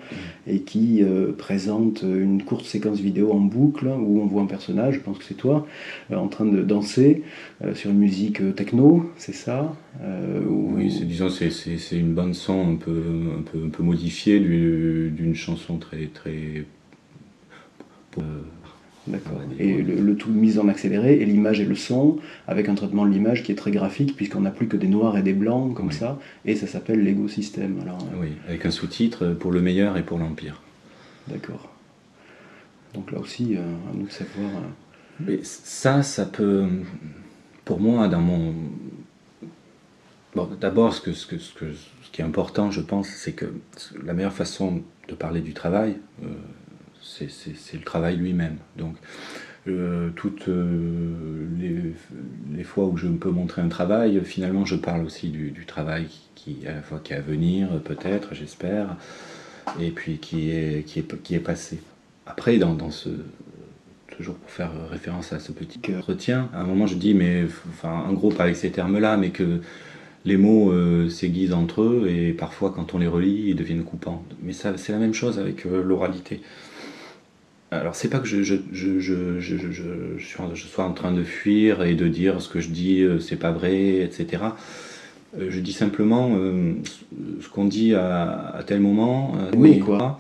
et 0.48 0.62
qui 0.62 1.04
euh, 1.04 1.34
présente 1.34 2.04
une 2.04 2.44
courte 2.44 2.66
séquence 2.66 3.00
vidéo 3.00 3.34
en 3.34 3.40
boucle 3.40 3.88
où 3.88 4.22
on 4.22 4.26
voit 4.26 4.42
un 4.42 4.48
personnage, 4.48 4.96
je 4.96 5.00
pense 5.00 5.18
que 5.18 5.26
c'est 5.26 5.34
toi, 5.34 5.68
en 6.14 6.28
train 6.28 6.46
de 6.46 6.62
danser 6.64 7.24
sur 7.74 7.92
une 7.92 7.98
musique 7.98 8.56
techno, 8.56 9.12
c'est 9.18 9.34
ça 9.34 9.76
Oui, 10.50 10.92
c'est, 10.92 11.06
disons 11.06 11.30
c'est, 11.30 11.50
c'est, 11.50 11.98
une 11.98 12.14
bande 12.14 12.34
son 12.34 12.74
un 12.74 12.76
peu, 12.76 13.04
un 13.38 13.42
peu, 13.42 13.66
un 13.66 13.70
peu 13.70 13.84
modifiée 13.84 14.40
d'une 14.40 15.36
chanson 15.36 15.78
très 15.78 16.08
très 16.08 16.66
D'accord. 19.08 19.42
Et 19.58 19.82
le, 19.82 20.16
tout 20.16 20.30
mis 20.30 20.60
en 20.60 20.68
accéléré, 20.68 21.22
et 21.22 21.26
l'image 21.26 21.62
et 21.62 21.66
le 21.66 21.76
son, 21.76 22.20
avec 22.48 22.68
un 22.68 22.76
traitement 22.76 23.06
de 23.06 23.12
l'image 23.12 23.44
qui 23.44 23.52
est 23.52 23.56
très 23.56 23.72
graphique, 23.72 24.16
puisqu'on 24.16 24.42
n'a 24.42 24.52
plus 24.52 24.68
que 24.68 24.78
des 24.78 24.88
noirs 24.88 25.18
et 25.18 25.22
des 25.22 25.34
blancs, 25.34 25.74
comme 25.74 25.92
ça, 25.92 26.20
et 26.46 26.56
ça 26.56 26.68
s'appelle 26.68 27.04
Lego 27.04 27.28
System. 27.28 27.80
Alors, 27.82 28.02
euh, 28.02 28.22
oui, 28.22 28.30
avec 28.48 28.66
un 28.66 28.72
sous-titre 28.72 29.30
pour 29.40 29.52
le 29.52 29.62
meilleur 29.62 29.98
et 29.98 30.04
pour 30.04 30.18
l'Empire. 30.18 30.62
D'accord. 31.28 31.70
Donc 32.94 33.12
là 33.12 33.20
aussi, 33.20 33.56
euh, 33.56 33.62
à 33.62 33.96
nous 33.96 34.08
de 34.08 34.12
savoir. 34.12 34.50
Euh, 34.50 35.24
Mais 35.26 35.40
ça, 35.44 36.04
ça 36.04 36.26
peut. 36.26 36.66
Pour 37.64 37.80
moi, 37.80 38.08
dans 38.08 38.22
mon. 38.22 38.54
Bon, 40.36 40.50
d'abord, 40.60 40.94
ce, 40.94 41.02
que, 41.02 41.14
ce, 41.14 41.26
que, 41.26 41.38
ce, 41.38 41.54
que, 41.54 41.66
ce 41.74 42.12
qui 42.12 42.22
est 42.22 42.26
important, 42.26 42.72
je 42.72 42.82
pense, 42.82 43.08
c'est 43.08 43.32
que 43.34 43.46
la 44.04 44.14
meilleure 44.14 44.34
façon 44.34 44.84
de 45.08 45.16
parler 45.16 45.42
du 45.42 45.54
travail, 45.54 45.98
c'est 47.30 47.78
le 47.78 47.84
travail 47.84 48.18
lui-même. 48.18 48.58
Donc, 48.78 48.96
euh, 49.68 50.10
toutes 50.16 50.48
euh, 50.48 51.48
les, 52.56 52.64
fois 52.64 52.86
où 52.86 52.98
je 52.98 53.08
peux 53.08 53.30
montrer 53.30 53.62
un 53.62 53.70
travail, 53.70 54.22
finalement, 54.24 54.66
je 54.66 54.76
parle 54.76 55.04
aussi 55.06 55.30
du, 55.30 55.66
travail 55.66 56.08
qui, 56.36 56.60
à 56.68 56.74
la 56.74 56.82
fois 56.82 57.00
qui 57.04 57.14
est 57.14 57.18
à 57.18 57.22
venir, 57.22 57.82
peut-être, 57.84 58.34
j'espère, 58.34 58.96
et 59.80 59.92
puis 59.92 60.18
qui 60.18 60.52
est, 60.52 60.86
qui 60.86 61.00
est, 61.00 61.22
qui 61.24 61.36
est 61.36 61.40
passé. 61.40 61.80
Après, 62.26 62.58
dans, 62.58 62.74
dans 62.74 62.92
ce, 62.92 63.10
toujours 64.16 64.36
pour 64.36 64.50
faire 64.50 64.72
référence 64.90 65.34
à 65.34 65.40
ce 65.40 65.52
petit 65.52 65.80
retien, 65.96 66.50
à 66.54 66.62
un 66.62 66.66
moment 66.66 66.88
je 66.88 66.96
dis, 66.96 67.14
mais 67.14 67.46
enfin, 67.70 68.04
en 68.08 68.14
gros, 68.14 68.30
pas 68.30 68.44
avec 68.44 68.56
ces 68.56 68.72
termes-là, 68.72 69.18
mais 69.18 69.30
que 69.30 69.62
les 70.26 70.38
mots 70.38 70.72
euh, 70.72 71.10
s'aiguisent 71.10 71.54
entre 71.54 71.82
eux 71.84 72.08
et 72.10 72.34
parfois, 72.34 72.72
quand 72.72 72.94
on 72.94 72.98
les 72.98 73.08
relit, 73.08 73.46
ils 73.48 73.56
deviennent 73.56 73.84
coupants. 73.84 74.24
Mais 74.44 74.54
c'est 74.54 74.90
la 74.90 74.98
même 74.98 75.14
chose 75.14 75.40
avec 75.40 75.64
l'oralité. 75.64 76.42
Alors, 77.70 77.96
c'est 77.96 78.08
pas 78.10 78.20
que 78.20 78.28
je, 78.28 78.44
je, 78.44 78.56
je, 78.72 79.40
je, 79.40 80.68
sois 80.68 80.86
en 80.86 80.94
train 80.94 81.12
de 81.12 81.24
fuir 81.24 81.84
et 81.84 81.96
de 81.96 82.08
dire 82.08 82.42
ce 82.42 82.48
que 82.48 82.62
je 82.62 82.70
dis, 82.70 83.02
euh, 83.02 83.20
c'est 83.20 83.36
pas 83.36 83.52
vrai, 83.52 83.98
etc. 83.98 84.44
Euh, 85.38 85.48
je 85.50 85.60
dis 85.60 85.74
simplement 85.74 86.32
euh, 86.36 86.76
ce 87.42 87.50
qu'on 87.50 87.66
dit 87.66 87.94
à, 87.94 88.64
tel 88.66 88.80
moment. 88.80 89.34
oui, 89.58 89.80
quoi. 89.80 90.20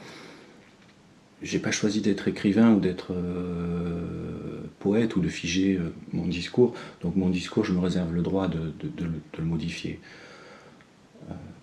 J'ai 1.41 1.59
pas 1.59 1.71
choisi 1.71 2.01
d'être 2.01 2.27
écrivain 2.27 2.73
ou 2.73 2.79
d'être 2.79 3.13
poète 4.79 5.15
ou 5.15 5.21
de 5.21 5.29
figer 5.29 5.79
mon 6.11 6.25
discours. 6.25 6.73
Donc, 7.01 7.15
mon 7.15 7.29
discours, 7.29 7.63
je 7.63 7.73
me 7.73 7.79
réserve 7.79 8.11
le 8.13 8.23
droit 8.23 8.47
de, 8.47 8.73
le, 9.37 9.43
modifier. 9.45 9.99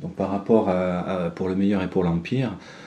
donc, 0.00 0.14
par 0.14 0.30
rapport 0.30 0.68
à 0.68 1.32
pour 1.34 1.48
le 1.48 1.56
meilleur 1.56 1.82
et 1.82 1.90
pour 1.90 2.04
l'Empire, 2.04 2.52
euh, 2.52 2.83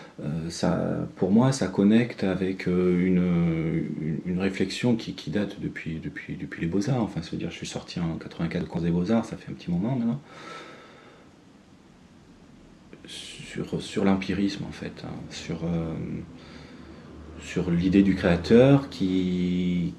ça, 0.50 1.08
pour 1.16 1.32
moi, 1.32 1.52
ça 1.52 1.68
connecte 1.68 2.24
avec 2.24 2.68
euh, 2.68 3.06
une, 4.26 4.40
réflexion 4.40 4.96
qui, 4.96 5.30
date 5.30 5.60
depuis, 5.60 6.02
les 6.60 6.68
Beaux-Arts. 6.68 7.02
Enfin, 7.02 7.22
se 7.22 7.36
dire, 7.36 7.52
je 7.52 7.56
suis 7.56 7.68
sorti 7.68 8.00
en 8.00 8.16
84 8.18 8.64
de 8.64 8.68
cours 8.68 8.82
des 8.82 8.90
Beaux-Arts, 8.90 9.26
ça 9.26 9.38
fait 9.38 9.52
un 9.52 9.56
petit 9.56 9.72
moment 9.72 9.96
maintenant. 9.96 10.22
Sur, 13.08 14.06
l'empirisme, 14.06 14.66
en 14.66 14.72
fait, 14.72 15.04
hein, 15.06 15.14
sur, 15.30 15.64
euh, 15.66 15.94
sur 17.42 17.72
l'idée 17.72 18.04
du 18.04 18.16
créateur 18.16 18.90
qui 18.90 19.94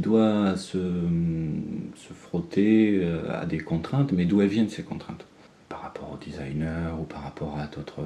doit 0.00 0.56
se, 0.56 0.78
se 0.78 2.12
frotter 2.12 3.06
à 3.30 3.46
des 3.46 3.58
contraintes, 3.58 4.12
mais 4.12 4.24
d'où 4.24 4.40
elles 4.40 4.48
viennent 4.48 4.68
ces 4.68 4.82
contraintes? 4.82 5.26
Par 5.68 5.82
rapport 5.82 6.12
au 6.12 6.16
designer 6.16 6.98
ou 7.00 7.04
par 7.04 7.22
rapport 7.22 7.58
à 7.58 7.66
d'autres. 7.66 8.02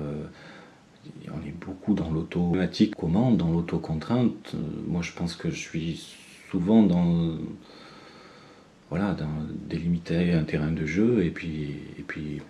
On 1.28 1.46
est 1.46 1.54
beaucoup 1.58 1.94
dans 1.94 2.10
l'automatique 2.10 2.94
commande, 2.94 3.36
dans 3.36 3.50
l'autocontrainte. 3.50 4.54
Moi, 4.86 5.02
je 5.02 5.12
pense 5.12 5.34
que 5.34 5.50
je 5.50 5.58
suis 5.58 6.16
souvent 6.50 6.82
dans. 6.82 7.38
Voilà, 8.90 9.14
dans 9.14 9.26
délimiter 9.68 10.34
un 10.34 10.44
terrain 10.44 10.70
de 10.70 10.84
jeu 10.84 11.24
et 11.24 11.30
puis, 11.30 11.76
et 11.98 12.02
puis, 12.02 12.42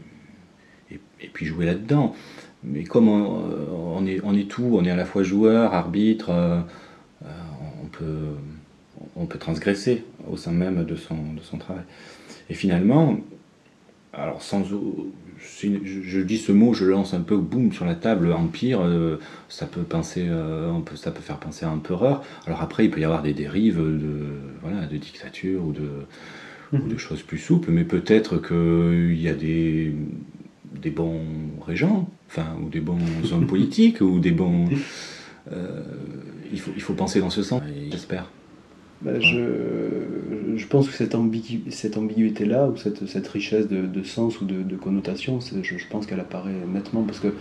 et, 0.90 1.28
puis 1.32 1.46
jouer 1.46 1.66
là-dedans. 1.66 2.14
Mais 2.64 2.82
comme 2.82 3.08
on, 3.08 4.04
est, 4.06 4.20
on 4.24 4.34
est 4.34 4.50
tout, 4.50 4.70
on 4.72 4.84
est 4.84 4.90
à 4.90 4.96
la 4.96 5.04
fois 5.04 5.22
joueur, 5.22 5.72
arbitre, 5.72 6.30
euh, 6.30 6.60
on, 7.82 7.86
peut, 7.86 8.34
on 9.14 9.26
peut 9.26 9.38
transgresser 9.38 10.04
au 10.28 10.36
sein 10.36 10.50
même 10.50 10.84
de 10.84 10.96
son, 10.96 11.34
de 11.34 11.40
son 11.42 11.58
travail. 11.58 11.84
Et 12.50 12.54
finalement, 12.54 13.18
alors 14.12 14.42
sans 14.42 14.64
je, 14.64 16.20
dis 16.20 16.38
ce 16.38 16.52
mot, 16.52 16.74
je 16.74 16.84
lance 16.84 17.14
un 17.14 17.20
peu 17.20 17.36
boum 17.36 17.72
sur 17.72 17.84
la 17.84 17.94
table, 17.94 18.32
empire, 18.32 18.80
euh, 18.82 19.18
ça 19.48 19.66
peut 19.66 19.82
penser, 19.82 20.26
euh, 20.28 20.72
peut, 20.80 20.96
ça 20.96 21.10
peut 21.10 21.22
faire 21.22 21.38
penser 21.38 21.64
à 21.64 21.70
un 21.70 21.74
empereur. 21.74 22.22
Alors 22.46 22.62
après, 22.62 22.84
il 22.84 22.90
peut 22.90 23.00
y 23.00 23.04
avoir 23.04 23.22
des 23.22 23.32
dérives 23.32 23.78
de, 23.78 24.26
voilà, 24.62 24.86
de 24.86 24.96
dictature 24.96 25.64
ou 25.64 25.72
de, 25.72 25.88
ou 26.72 26.86
de 26.86 26.92
mhm. 26.92 26.98
choses 26.98 27.22
plus 27.22 27.38
souples, 27.38 27.70
mais 27.70 27.84
peut-être 27.84 28.38
qu'il 28.38 29.20
y 29.20 29.28
a 29.28 29.34
des, 29.34 29.94
des 30.80 30.90
bons 30.90 31.22
régents, 31.66 32.08
enfin, 32.28 32.56
ou 32.62 32.68
des 32.68 32.80
bons 32.80 32.98
hommes 33.32 33.46
politiques, 33.46 34.00
ou 34.00 34.18
des 34.18 34.32
bons. 34.32 34.68
Euh, 35.50 35.82
il, 36.52 36.60
faut, 36.60 36.70
il 36.76 36.80
faut 36.80 36.94
penser 36.94 37.18
dans 37.18 37.28
ce 37.28 37.42
sens, 37.42 37.62
j'espère. 37.90 38.30
Bah, 39.02 39.18
je, 39.18 39.40
je, 40.56 40.66
pense 40.66 40.88
que 40.88 40.94
cette, 40.94 41.14
ambigu 41.14 41.62
cette 41.70 41.96
ambiguïté-là, 41.96 42.68
ou 42.68 42.76
cette, 42.76 43.06
cette 43.06 43.28
richesse 43.28 43.68
de, 43.68 43.86
de, 43.86 44.02
sens 44.02 44.40
ou 44.40 44.44
de, 44.44 44.62
de 44.62 44.76
connotation, 44.76 45.38
je, 45.40 45.62
je, 45.62 45.86
pense 45.88 46.06
qu'elle 46.06 46.20
apparaît 46.20 46.52
nettement 46.72 47.02
parce 47.02 47.20
que 47.20 47.28
euh, 47.28 47.32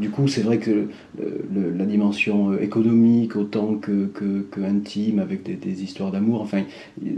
du 0.00 0.10
coup, 0.10 0.28
c'est 0.28 0.42
vrai 0.42 0.58
que 0.58 0.88
le, 1.18 1.70
la 1.76 1.84
dimension 1.84 2.52
euh, 2.52 2.62
économique 2.62 3.36
autant 3.36 3.76
que, 3.76 4.06
que, 4.06 4.46
que 4.50 4.60
intime, 4.60 5.18
avec 5.18 5.42
des, 5.42 5.54
des 5.54 5.82
histoires 5.82 6.12
d'amour, 6.12 6.40
enfin, 6.40 6.62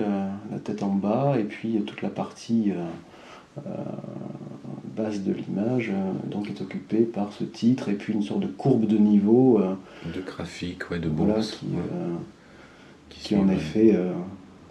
la 0.51 0.60
tête 0.60 0.81
en 0.81 0.93
bas, 0.93 1.36
et 1.38 1.43
puis 1.43 1.79
toute 1.86 2.01
la 2.01 2.10
partie 2.10 2.72
base 4.95 5.22
de 5.22 5.31
l'image 5.31 5.91
donc 6.25 6.50
est 6.50 6.62
occupée 6.62 7.01
par 7.01 7.33
ce 7.33 7.43
titre, 7.43 7.89
et 7.89 7.93
puis 7.93 8.13
une 8.13 8.24
sorte 8.24 8.39
de 8.39 8.48
courbe 8.48 8.88
de 8.88 8.98
niveau. 8.98 9.62
de 10.05 10.22
graphique, 10.22 10.89
ouais, 10.89 11.00
de 11.00 11.10
bourse. 11.10 11.60
qui, 13.10 13.19
qui 13.19 13.36
en 13.36 13.48
effet 13.50 13.95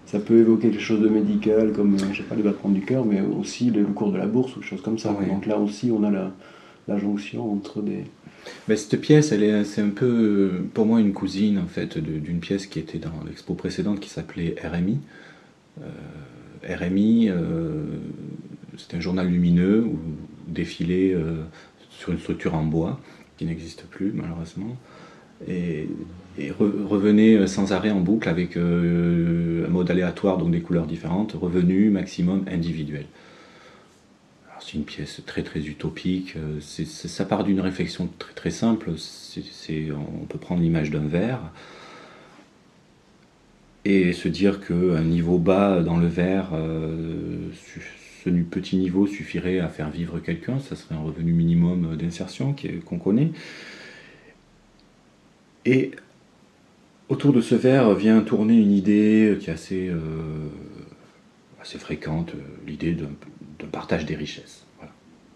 ça 0.06 0.18
peut 0.18 0.38
évoquer 0.38 0.70
quelque 0.70 0.82
chose 0.82 1.00
de 1.00 1.08
médical, 1.08 1.72
comme 1.72 1.96
je 2.12 2.18
sais 2.18 2.22
pas, 2.22 2.34
les 2.34 2.42
battements 2.42 2.70
du 2.70 2.82
cœur, 2.82 3.04
mais 3.04 3.20
aussi 3.20 3.70
le, 3.70 3.84
cours 3.84 4.12
de 4.12 4.18
la 4.18 4.26
bourse 4.26 4.52
ou 4.52 4.60
quelque 4.60 4.68
chose 4.68 4.82
comme 4.82 4.98
ça. 4.98 5.16
Donc 5.28 5.46
là 5.46 5.58
aussi, 5.58 5.90
on 5.90 6.02
a 6.04 6.10
la, 6.10 6.98
jonction 6.98 7.52
entre 7.52 7.80
des. 7.80 8.04
Mais 8.68 8.76
cette 8.76 9.00
pièce, 9.00 9.32
elle 9.32 9.42
est, 9.42 9.64
c'est 9.64 9.80
un 9.80 9.90
peu, 9.90 10.64
pour 10.74 10.84
moi, 10.84 11.00
une 11.00 11.12
cousine 11.12 11.58
en 11.58 11.66
fait 11.66 11.96
d'une 11.98 12.40
pièce 12.40 12.66
qui 12.66 12.78
était 12.78 12.98
dans 12.98 13.22
l'expo 13.26 13.54
précédente 13.54 14.00
qui 14.00 14.10
s'appelait 14.10 14.56
RMI. 14.62 14.98
Euh, 15.80 16.76
RMI, 16.76 17.28
euh, 17.30 17.84
c'était 18.76 18.96
un 18.96 19.00
journal 19.00 19.28
lumineux 19.28 19.84
où 19.84 19.98
défilé 20.48 21.12
euh, 21.14 21.42
sur 21.90 22.12
une 22.12 22.18
structure 22.18 22.54
en 22.54 22.64
bois 22.64 23.00
qui 23.36 23.46
n'existe 23.46 23.84
plus 23.84 24.12
malheureusement 24.12 24.76
et, 25.48 25.88
revenez 26.38 27.34
euh, 27.34 27.46
sans 27.46 27.72
arrêt 27.72 27.90
en 27.90 28.00
boucle 28.00 28.28
avec 28.28 28.56
euh, 28.56 29.66
un 29.66 29.70
mode 29.70 29.90
aléatoire, 29.90 30.38
donc 30.38 30.50
des 30.50 30.60
couleurs 30.60 30.86
différentes, 30.86 31.32
revenu 31.32 31.90
maximum 31.90 32.44
individuel. 32.50 33.06
C'est 34.60 34.74
une 34.74 34.84
pièce 34.84 35.20
très 35.26 35.42
très 35.42 35.60
utopique, 35.60 36.36
euh, 36.36 36.60
ça 36.60 37.24
part 37.24 37.44
d'une 37.44 37.60
réflexion 37.60 38.08
très 38.18 38.32
très 38.32 38.50
simple, 38.50 38.92
on 38.92 40.24
peut 40.26 40.38
prendre 40.38 40.62
l'image 40.62 40.90
d'un 40.90 41.06
verre 41.06 41.40
et 43.84 44.12
se 44.12 44.28
dire 44.28 44.64
qu'un 44.64 45.02
niveau 45.02 45.38
bas 45.38 45.82
dans 45.82 45.96
le 45.96 46.06
verre, 46.06 46.50
ce 48.24 48.30
petit 48.30 48.76
niveau 48.76 49.08
suffirait 49.08 49.58
à 49.58 49.66
faire 49.66 49.90
vivre 49.90 50.20
quelqu'un, 50.20 50.60
ça 50.60 50.76
serait 50.76 50.94
un 50.94 51.00
revenu 51.00 51.32
minimum 51.32 51.96
d'insertion 51.96 52.54
qu'on 52.86 52.98
connaît. 52.98 53.32
Et 55.64 55.90
autour 57.12 57.34
de 57.34 57.42
ce 57.42 57.54
verre 57.54 57.94
vient 57.94 58.22
tourner 58.22 58.54
une 58.54 58.72
idée 58.72 59.36
qui 59.38 59.50
est 59.50 59.52
assez, 59.52 59.88
euh, 59.88 59.98
assez 61.60 61.78
fréquente, 61.78 62.32
euh, 62.34 62.38
l'idée 62.66 62.94
d'un 62.94 63.66
partage 63.70 64.06
des 64.06 64.16
richesses. 64.16 64.66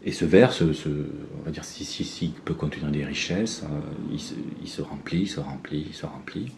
Et 0.02 0.12
ce 0.12 0.24
verre, 0.24 0.52
on 0.62 1.44
va 1.44 1.50
dire, 1.50 1.64
si, 1.64 1.84
si, 1.84 2.04
si, 2.04 2.32
peut 2.44 2.54
contenir 2.54 2.90
des 2.90 3.04
richesses, 3.04 3.62
euh, 3.64 4.12
il, 4.62 4.68
se, 4.68 4.80
remplit, 4.80 5.22
il 5.22 5.28
se 5.28 5.40
remplit, 5.40 5.84
il 5.88 5.94
se 5.94 6.06
remplit. 6.06 6.52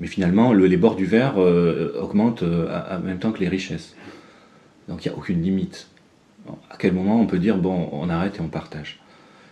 Mais 0.00 0.08
finalement, 0.08 0.52
le, 0.52 0.66
les 0.66 0.76
bords 0.76 0.96
du 0.96 1.06
verre 1.06 1.36
augmentent 1.38 2.42
en 2.44 3.00
même 3.00 3.18
temps 3.18 3.32
que 3.32 3.40
les 3.40 3.48
richesses. 3.48 3.94
Donc 4.88 5.04
il 5.04 5.08
n'y 5.08 5.14
a 5.14 5.18
aucune 5.18 5.42
limite. 5.42 5.88
À 6.70 6.76
quel 6.76 6.92
moment 6.92 7.20
on 7.20 7.26
peut 7.26 7.38
dire, 7.38 7.58
bon, 7.58 7.88
on 7.92 8.08
arrête 8.08 8.36
et 8.36 8.40
on 8.40 8.48
partage? 8.48 9.00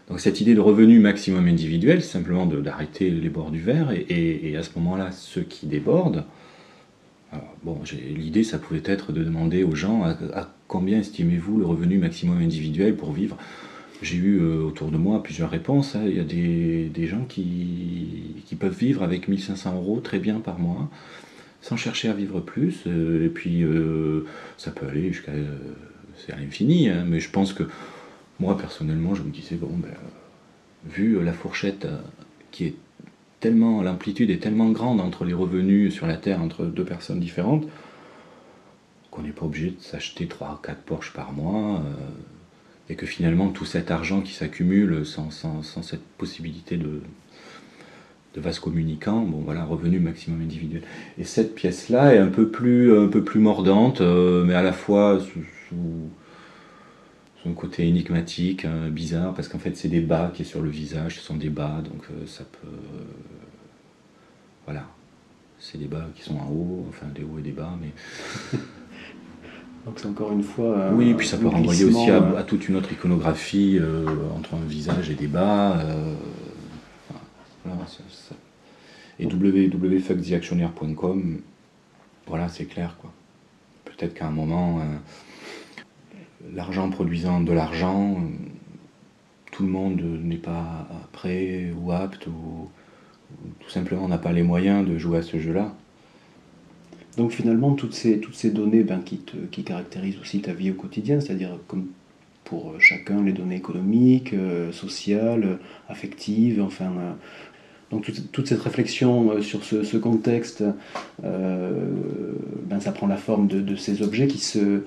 Donc 0.08 0.20
cette 0.20 0.40
idée 0.40 0.54
de 0.54 0.60
revenu 0.60 1.00
maximum 1.00 1.48
individuel, 1.48 2.02
c'est 2.02 2.12
simplement 2.12 2.46
d'arrêter 2.46 3.10
les 3.10 3.28
bords 3.28 3.50
du 3.50 3.60
verre, 3.60 3.92
et, 3.92 4.56
à 4.56 4.62
ce 4.62 4.70
moment-là, 4.76 5.10
ceux 5.12 5.42
qui 5.42 5.66
débordent, 5.66 6.24
bon, 7.64 7.80
l'idée, 8.14 8.44
ça 8.44 8.58
pouvait 8.58 8.82
être 8.84 9.12
de 9.12 9.24
demander 9.24 9.64
aux 9.64 9.74
gens 9.74 10.04
à, 10.04 10.50
combien 10.68 11.00
estimez-vous 11.00 11.58
le 11.58 11.66
revenu 11.66 11.98
maximum 11.98 12.38
individuel 12.38 12.96
pour 12.96 13.12
vivre? 13.12 13.36
J'ai 14.02 14.16
eu 14.16 14.40
euh, 14.40 14.62
autour 14.62 14.90
de 14.90 14.98
moi 14.98 15.22
plusieurs 15.22 15.50
réponses. 15.50 15.96
Hein. 15.96 16.02
Il 16.06 16.16
y 16.16 16.20
a 16.20 16.24
des, 16.24 17.06
gens 17.06 17.24
qui, 17.24 18.44
peuvent 18.58 18.76
vivre 18.76 19.02
avec 19.02 19.28
1500 19.28 19.76
euros 19.76 20.00
très 20.00 20.18
bien 20.18 20.40
par 20.40 20.58
mois, 20.58 20.88
sans 21.62 21.76
chercher 21.76 22.08
à 22.08 22.12
vivre 22.12 22.40
plus. 22.40 22.84
Euh, 22.86 23.26
et 23.26 23.28
puis, 23.28 23.62
euh, 23.64 24.26
ça 24.56 24.70
peut 24.70 24.86
aller 24.86 25.12
jusqu'à 25.12 25.32
c'est 26.16 26.32
à 26.32 26.36
l'infini, 26.36 26.88
hein. 26.88 27.04
mais 27.06 27.20
je 27.20 27.30
pense 27.30 27.52
que 27.52 27.64
moi 28.40 28.56
personnellement, 28.56 29.14
je 29.14 29.22
me 29.22 29.30
disais, 29.30 29.56
bon, 29.56 29.70
ben, 29.72 29.88
euh, 29.88 30.90
vu 30.90 31.22
la 31.22 31.32
fourchette 31.32 31.86
euh, 31.86 31.98
qui 32.50 32.66
est 32.66 32.74
tellement, 33.40 33.82
l'amplitude 33.82 34.30
est 34.30 34.42
tellement 34.42 34.70
grande 34.70 35.00
entre 35.00 35.24
les 35.24 35.34
revenus 35.34 35.94
sur 35.94 36.06
la 36.06 36.16
Terre 36.16 36.42
entre 36.42 36.64
deux 36.64 36.84
personnes 36.84 37.20
différentes, 37.20 37.66
qu'on 39.10 39.22
n'est 39.22 39.30
pas 39.30 39.46
obligé 39.46 39.70
de 39.70 39.80
s'acheter 39.80 40.26
3 40.26 40.60
4 40.62 40.78
Porsche 40.82 41.12
par 41.12 41.32
mois, 41.32 41.76
euh, 41.76 41.94
et 42.88 42.94
que 42.94 43.06
finalement 43.06 43.48
tout 43.48 43.64
cet 43.64 43.90
argent 43.90 44.20
qui 44.20 44.32
s'accumule 44.32 45.04
sans, 45.04 45.30
cette 45.30 46.04
possibilité 46.18 46.76
de, 46.76 47.00
de 48.34 48.40
vase 48.40 48.58
communicant, 48.58 49.22
bon 49.22 49.38
voilà, 49.38 49.64
revenu 49.64 49.98
maximum 49.98 50.42
individuel. 50.42 50.82
Et 51.18 51.24
cette 51.24 51.54
pièce-là 51.54 52.14
est 52.14 52.18
un 52.18 52.28
peu 52.28 52.48
plus, 52.48 52.96
un 52.96 53.08
peu 53.08 53.24
plus 53.24 53.40
mordante, 53.40 54.00
mais 54.00 54.54
à 54.54 54.62
la 54.62 54.72
fois 54.72 55.18
sous 55.20 55.80
côté 57.52 57.86
énigmatique, 57.86 58.64
hein, 58.64 58.88
bizarre, 58.88 59.34
parce 59.34 59.48
qu'en 59.48 59.58
fait 59.58 59.76
c'est 59.76 59.88
des 59.88 60.00
bas 60.00 60.30
qui 60.34 60.40
est 60.42 60.46
sur 60.46 60.62
le 60.62 60.70
visage, 60.70 61.16
ce 61.16 61.20
sont 61.20 61.36
des 61.36 61.50
bas, 61.50 61.82
donc 61.84 62.04
euh, 62.10 62.26
ça 62.26 62.44
peut... 62.44 62.66
Euh, 62.66 63.04
voilà, 64.64 64.86
c'est 65.58 65.78
des 65.78 65.86
bas 65.86 66.06
qui 66.14 66.22
sont 66.22 66.36
en 66.36 66.48
haut, 66.48 66.86
enfin 66.88 67.06
des 67.14 67.22
hauts 67.22 67.38
et 67.38 67.42
des 67.42 67.52
bas, 67.52 67.78
mais... 67.80 67.92
donc 69.86 69.98
c'est 69.98 70.06
encore 70.06 70.32
une 70.32 70.42
fois... 70.42 70.90
oui, 70.92 71.14
puis 71.14 71.26
ça 71.26 71.38
peut 71.38 71.48
renvoyer 71.48 71.84
aussi 71.84 72.10
à, 72.10 72.42
toute 72.42 72.68
une 72.68 72.76
autre 72.76 72.92
iconographie 72.92 73.78
euh, 73.80 74.04
entre 74.36 74.54
un 74.54 74.66
visage 74.66 75.08
et 75.10 75.14
des 75.14 75.28
bas. 75.28 75.82
voilà, 77.64 77.86
Et 79.18 79.26
www.fucktheactionnaire.com, 79.26 81.40
voilà, 82.26 82.48
c'est 82.48 82.64
clair, 82.64 82.96
quoi. 83.00 83.12
Peut-être 83.84 84.14
qu'à 84.14 84.26
un 84.26 84.32
moment 84.32 84.80
l'argent 86.54 86.90
produisant 86.90 87.40
de 87.40 87.52
l'argent, 87.52 88.20
tout 89.52 89.62
le 89.62 89.68
monde 89.70 90.02
n'est 90.22 90.36
pas 90.36 90.88
prêt 91.12 91.72
ou 91.78 91.92
apte 91.92 92.26
ou, 92.26 92.68
tout 93.60 93.70
simplement 93.70 94.08
n'a 94.08 94.18
pas 94.18 94.32
les 94.32 94.42
moyens 94.42 94.86
de 94.86 94.98
jouer 94.98 95.18
à 95.18 95.22
ce 95.22 95.38
jeu-là. 95.38 95.74
Donc 97.16 97.32
finalement, 97.32 97.72
toutes 97.72 97.94
ces, 97.94 98.20
toutes 98.20 98.34
ces 98.34 98.50
données 98.50 98.82
ben, 98.82 99.00
qui, 99.00 99.20
qui 99.50 99.64
caractérisent 99.64 100.20
aussi 100.20 100.40
ta 100.42 100.52
vie 100.52 100.70
au 100.70 100.74
quotidien, 100.74 101.20
c'est-à-dire 101.20 101.58
comme 101.66 101.86
pour 102.44 102.80
chacun 102.80 103.22
les 103.22 103.32
données 103.32 103.56
économiques, 103.56 104.32
euh, 104.32 104.72
sociales, 104.72 105.58
affectives, 105.88 106.62
enfin... 106.62 106.86
Euh, 106.86 107.12
donc 107.92 108.10
toute, 108.32 108.48
cette 108.48 108.62
réflexion 108.62 109.30
euh, 109.30 109.42
sur 109.42 109.62
ce, 109.62 109.96
contexte, 109.96 110.64
ben, 111.22 112.80
ça 112.80 112.90
prend 112.90 113.06
la 113.06 113.16
forme 113.16 113.46
de 113.46 113.76
ces 113.76 114.02
objets 114.02 114.26
qui 114.26 114.38
se 114.38 114.82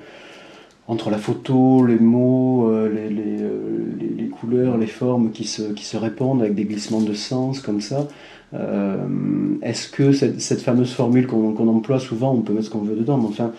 entre 0.90 1.12
la 1.12 1.20
photo, 1.20 1.86
les 1.86 2.00
mots, 2.00 2.68
euh, 2.72 2.90
euh, 2.90 4.16
les, 4.18 4.28
couleurs, 4.28 4.76
les 4.78 4.88
formes 4.88 5.32
qui 5.32 5.46
se, 5.46 5.98
répondent 5.98 6.42
avec 6.42 6.56
des 6.56 6.66
glissements 6.66 7.02
de 7.02 7.14
sens 7.14 7.62
comme 7.62 7.80
ça. 7.80 8.08
Euh, 8.56 8.98
est-ce 9.62 9.88
que 9.88 10.12
cette, 10.12 10.62
fameuse 10.62 10.92
formule 10.92 11.28
qu'on 11.28 11.68
emploie 11.68 12.00
souvent, 12.00 12.34
on 12.34 12.42
peut 12.42 12.54
mettre 12.54 12.66
ce 12.66 12.72
qu'on 12.72 12.80
veut 12.80 12.96
dedans, 12.96 13.20
mais 13.20 13.28
enfin, 13.28 13.52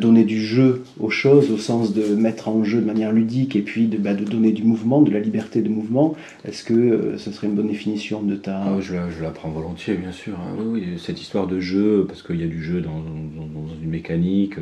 donner 0.00 0.22
du 0.22 0.40
jeu 0.40 0.84
aux 1.00 1.10
choses, 1.10 1.50
au 1.50 1.56
sens 1.56 1.92
de 1.92 2.14
mettre 2.14 2.48
en 2.48 2.62
jeu 2.62 2.80
de 2.80 2.86
manière 2.86 3.10
ludique 3.10 3.56
et 3.56 3.62
puis 3.62 3.88
de, 3.88 3.96
bah, 3.96 4.14
donner 4.14 4.52
du 4.52 4.62
mouvement, 4.62 5.02
de 5.02 5.10
la 5.10 5.18
liberté 5.18 5.62
de 5.62 5.68
mouvement, 5.68 6.14
est-ce 6.44 6.62
que 6.62 7.14
ce 7.16 7.32
serait 7.32 7.48
une 7.48 7.54
bonne 7.54 7.66
définition 7.66 8.22
de 8.22 8.36
ta... 8.36 8.62
Ah, 8.62 8.76
je, 8.80 8.94
la, 8.94 9.30
prends 9.30 9.50
volontiers, 9.50 9.94
bien 9.94 10.12
sûr. 10.12 10.34
Hein. 10.34 10.78
Cette 10.98 11.20
histoire 11.20 11.48
de 11.48 11.58
jeu, 11.58 12.04
parce 12.06 12.22
qu'il 12.22 12.40
y 12.40 12.44
a 12.44 12.48
du 12.48 12.62
jeu 12.62 12.80
dans, 12.80 13.02
une 13.82 13.90
mécanique 13.90 14.54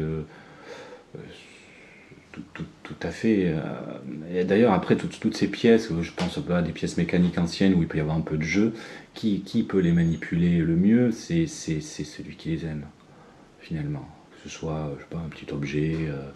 tout, 2.52 2.94
à 3.02 3.10
fait. 3.10 3.46
Euh, 3.48 3.60
et 4.32 4.44
d'ailleurs, 4.44 4.72
après, 4.72 4.96
toutes, 4.96 5.36
ces 5.36 5.48
pièces, 5.48 5.90
je 6.00 6.12
pense 6.12 6.38
à 6.50 6.62
des 6.62 6.72
pièces 6.72 6.96
mécaniques 6.96 7.38
anciennes 7.38 7.74
où 7.74 7.82
il 7.82 7.88
peut 7.88 7.98
y 7.98 8.00
avoir 8.00 8.16
un 8.16 8.22
peu 8.22 8.36
de 8.36 8.42
jeu, 8.42 8.74
qui, 9.14 9.66
peut 9.68 9.78
les 9.78 9.92
manipuler 9.92 10.58
le 10.58 10.76
mieux 10.76 11.10
C'est 11.12 11.46
celui 11.46 12.36
qui 12.36 12.50
les 12.50 12.66
aime, 12.66 12.86
finalement. 13.60 14.08
Que 14.32 14.48
ce 14.48 14.56
soit, 14.56 14.92
je 14.96 15.02
sais 15.02 15.08
pas, 15.10 15.18
un 15.18 15.28
petit 15.28 15.52
objet, 15.52 15.96
euh, 16.08 16.30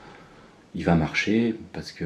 il 0.75 0.85
va 0.85 0.95
marcher 0.95 1.55
parce 1.73 1.93
que 1.93 2.05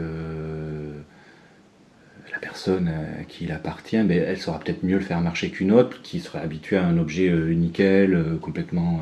la 2.33 2.39
personne 2.39 2.89
à 2.89 3.25
qui 3.25 3.45
il 3.45 3.53
appartient, 3.53 4.03
ben, 4.03 4.23
elle 4.27 4.39
saura 4.39 4.59
peut-être 4.61 4.85
mieux 4.85 4.97
le 4.97 5.03
faire 5.03 5.21
marcher 5.21 5.51
qu'une 5.51 5.73
autre 5.73 6.01
qui 6.03 6.21
serait 6.21 6.41
habituée 6.41 6.77
à 6.77 6.87
un 6.87 6.97
objet 6.97 7.29
euh, 7.29 7.53
nickel, 7.53 8.39
complètement 8.41 9.01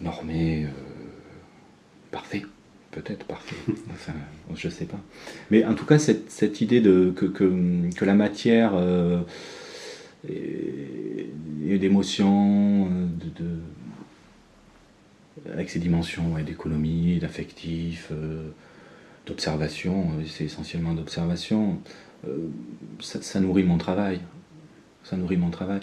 normé, 0.00 0.66
parfait 2.10 2.42
peut-être 2.92 3.24
parfait. 3.26 3.56
Enfin, 3.90 4.12
je 4.54 4.68
sais 4.68 4.84
pas. 4.84 5.00
Mais 5.50 5.64
en 5.64 5.74
tout 5.74 5.84
cas, 5.84 5.98
cette, 5.98 6.60
idée 6.60 6.80
de, 6.80 7.10
que, 7.10 8.04
la 8.04 8.14
matière 8.14 8.72
euh, 8.74 9.20
est, 10.28 11.78
d'émotion, 11.78 12.88
avec 15.52 15.70
ses 15.70 15.80
dimensions 15.80 16.36
d'économie, 16.46 17.18
d'affectif, 17.18 18.08
euh, 18.12 18.50
d'observation, 19.26 20.10
c'est 20.26 20.44
essentiellement 20.44 20.92
d'observation. 20.92 21.78
ça, 23.00 23.40
nourrit 23.40 23.64
mon 23.64 23.78
travail. 23.78 24.20
Ça 25.02 25.16
nourrit 25.16 25.36
mon 25.36 25.50
travail. 25.50 25.80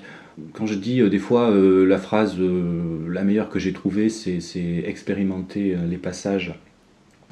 Quand 0.54 0.66
je 0.66 0.76
dis 0.76 1.02
des 1.10 1.20
fois 1.20 1.52
la 1.52 1.98
phrase 1.98 2.38
la 2.40 3.24
meilleure 3.24 3.50
que 3.50 3.60
j'ai 3.60 3.74
trouvée, 3.74 4.08
c'est 4.10 4.84
expérimenter 4.86 5.76
les 5.76 5.98
passages 5.98 6.54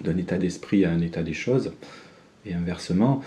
d'un 0.04 0.18
état 0.18 0.38
d'esprit 0.38 0.86
à 0.86 0.92
un 0.92 1.02
état 1.02 1.24
des 1.24 1.34
choses, 1.34 1.74
et 2.46 2.54
inversement, 2.54 3.22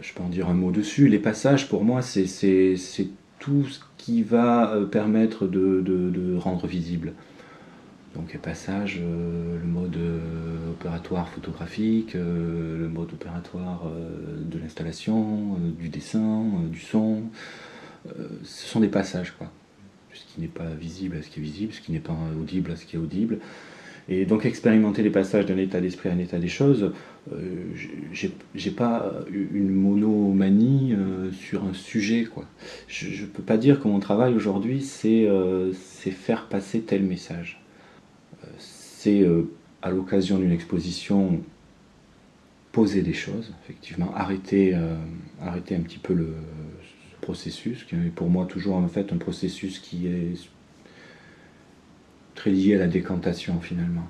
je 0.00 0.12
peux 0.14 0.22
en 0.22 0.28
dire 0.28 0.48
un 0.48 0.54
mot 0.54 0.70
dessus. 0.70 1.08
Les 1.08 1.18
passages, 1.18 1.68
pour 1.68 1.84
moi, 1.84 2.02
c'est 2.02 2.26
tout 3.38 3.64
ce 3.66 3.80
qui 3.96 4.22
va 4.22 4.72
euh, 4.72 4.86
permettre 4.86 5.46
de, 5.46 6.36
rendre 6.38 6.66
visible. 6.66 7.12
Donc 8.14 8.32
les 8.32 8.38
passages, 8.38 9.00
euh, 9.02 9.58
le 9.60 9.66
mode 9.66 9.96
euh, 9.96 10.70
opératoire 10.70 11.28
photographique, 11.28 12.14
le 12.14 12.88
mode 12.88 13.12
opératoire 13.12 13.82
de 14.40 14.58
l'installation, 14.58 15.56
du 15.78 15.88
dessin, 15.88 16.44
du 16.70 16.80
son, 16.80 17.22
ce 18.44 18.66
sont 18.66 18.80
des 18.80 18.88
passages 18.88 19.32
quoi. 19.36 19.50
Ce 20.14 20.22
qui 20.34 20.40
n'est 20.40 20.48
pas 20.48 20.70
visible 20.80 21.16
à 21.16 21.22
ce 21.22 21.28
qui 21.28 21.38
est 21.38 21.42
visible, 21.42 21.72
ce 21.72 21.80
qui 21.80 21.92
n'est 21.92 22.00
pas 22.00 22.16
audible 22.40 22.72
à 22.72 22.76
ce 22.76 22.86
qui 22.86 22.96
est 22.96 22.98
audible. 22.98 23.38
Et 24.10 24.24
donc 24.24 24.46
expérimenter 24.46 25.02
les 25.02 25.10
passages 25.10 25.44
d'un 25.44 25.58
état 25.58 25.80
d'esprit 25.80 26.08
à 26.08 26.12
un 26.12 26.18
état 26.18 26.38
des 26.38 26.48
choses, 26.48 26.92
euh, 27.32 27.64
j'ai 28.54 28.70
pas 28.70 29.12
une 29.30 29.68
monomanie 29.68 30.94
euh, 30.94 31.30
sur 31.32 31.64
un 31.64 31.74
sujet. 31.74 32.26
Je 32.86 33.22
ne 33.22 33.26
peux 33.26 33.42
pas 33.42 33.58
dire 33.58 33.80
que 33.80 33.88
mon 33.88 34.00
travail 34.00 34.34
aujourd'hui, 34.34 34.80
c'est 34.80 35.26
euh, 35.26 35.72
faire 35.74 36.46
passer 36.46 36.80
tel 36.80 37.02
message. 37.02 37.60
C'est 38.56 39.26
à 39.82 39.90
l'occasion 39.90 40.38
d'une 40.38 40.52
exposition 40.52 41.40
poser 42.72 43.02
des 43.02 43.12
choses, 43.12 43.52
effectivement, 43.62 44.14
arrêter, 44.14 44.74
arrêter 45.42 45.74
un 45.74 45.80
petit 45.80 45.98
peu 45.98 46.14
le 46.14 46.32
processus, 47.20 47.84
qui 47.84 47.94
est 47.94 48.14
pour 48.14 48.30
moi 48.30 48.46
toujours 48.46 48.76
en 48.76 48.88
fait 48.88 49.12
un 49.12 49.18
processus 49.18 49.78
qui 49.78 50.06
est 50.06 50.34
très 52.38 52.50
lié 52.52 52.76
à 52.76 52.78
la 52.78 52.86
décantation 52.86 53.60
finalement. 53.60 54.06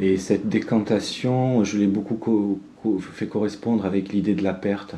Et 0.00 0.18
cette 0.18 0.48
décantation, 0.48 1.62
je 1.62 1.78
l'ai 1.78 1.86
beaucoup 1.86 2.60
fait 3.00 3.28
correspondre 3.28 3.86
avec 3.86 4.12
l'idée 4.12 4.34
de 4.34 4.42
la 4.42 4.52
perte, 4.52 4.96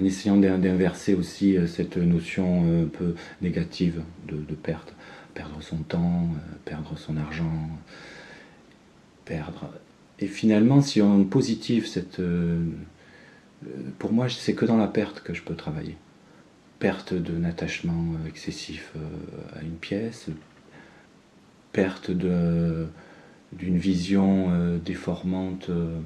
en 0.00 0.04
essayant 0.04 0.36
d'inverser 0.36 1.14
aussi 1.14 1.56
euh, 1.56 1.66
cette 1.66 1.96
notion 1.98 2.64
euh, 2.64 2.84
un 2.84 2.88
peu 2.88 3.14
négative 3.42 4.02
de, 4.26 4.54
perte. 4.54 4.94
Perdre 5.34 5.56
son 5.60 5.76
temps, 5.78 6.28
euh, 6.34 6.56
perdre 6.64 6.96
son 6.96 7.16
argent, 7.18 7.68
perdre. 9.26 9.70
Et 10.18 10.26
finalement, 10.26 10.80
si 10.80 11.00
on 11.02 11.24
positive 11.24 11.86
cette. 11.86 12.20
Pour 13.98 14.12
moi, 14.12 14.28
c'est 14.28 14.54
que 14.54 14.64
dans 14.64 14.78
la 14.78 14.88
perte 14.88 15.20
que 15.20 15.34
je 15.34 15.42
peux 15.42 15.54
travailler. 15.54 15.96
Perte 16.78 17.14
d'un 17.14 17.44
attachement 17.44 18.04
excessif 18.26 18.92
à 19.54 19.62
une 19.62 19.76
pièce, 19.76 20.28
perte 21.72 22.10
de 22.10 22.86
d'une 23.52 23.78
vision 23.78 24.50
euh, 24.50 24.78
déformante 24.78 25.70
euh, 25.70 25.98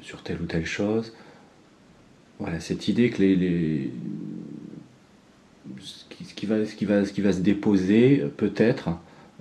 sur 0.00 0.22
telle 0.22 0.40
ou 0.42 0.46
telle 0.46 0.66
chose. 0.66 1.14
Voilà, 2.38 2.60
cette 2.60 2.88
idée 2.88 3.10
que 3.10 3.22
les, 3.22 3.90
ce, 5.80 6.04
qui, 6.34 6.46
va, 6.46 6.64
ce, 6.64 6.74
qui 6.74 6.84
va, 6.84 7.04
ce 7.04 7.12
qui 7.12 7.20
va 7.20 7.32
se 7.32 7.40
déposer 7.40 8.24
peut-être 8.36 8.90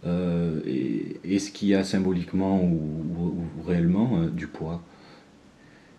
euh, 0.05 0.61
et, 0.65 1.39
ce 1.39 1.51
qui 1.51 1.75
a 1.75 1.83
symboliquement 1.83 2.63
ou, 2.63 3.35
réellement 3.67 4.21
du 4.25 4.47
poids. 4.47 4.81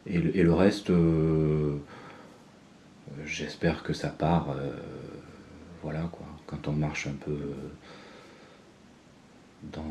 Et 0.07 0.19
le, 0.19 0.37
et 0.37 0.43
le 0.43 0.55
reste, 0.55 0.91
j'espère 3.27 3.83
que 3.83 3.93
ça 3.93 4.09
part, 4.09 4.57
voilà 5.83 6.09
quoi, 6.11 6.27
quand 6.47 6.67
on 6.67 6.73
marche 6.73 7.07
un 7.07 7.13
peu 7.13 7.37
dans, 9.63 9.85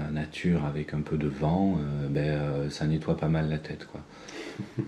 la 0.00 0.10
nature 0.10 0.64
avec 0.64 0.94
un 0.94 1.00
peu 1.00 1.16
de 1.16 1.28
vent, 1.28 1.78
euh, 1.78 2.08
ben, 2.08 2.28
euh, 2.28 2.70
ça 2.70 2.88
nettoie 2.88 3.16
pas 3.16 3.28
mal 3.28 3.48
la 3.48 3.58
tête. 3.58 3.86
Quoi. 3.86 4.00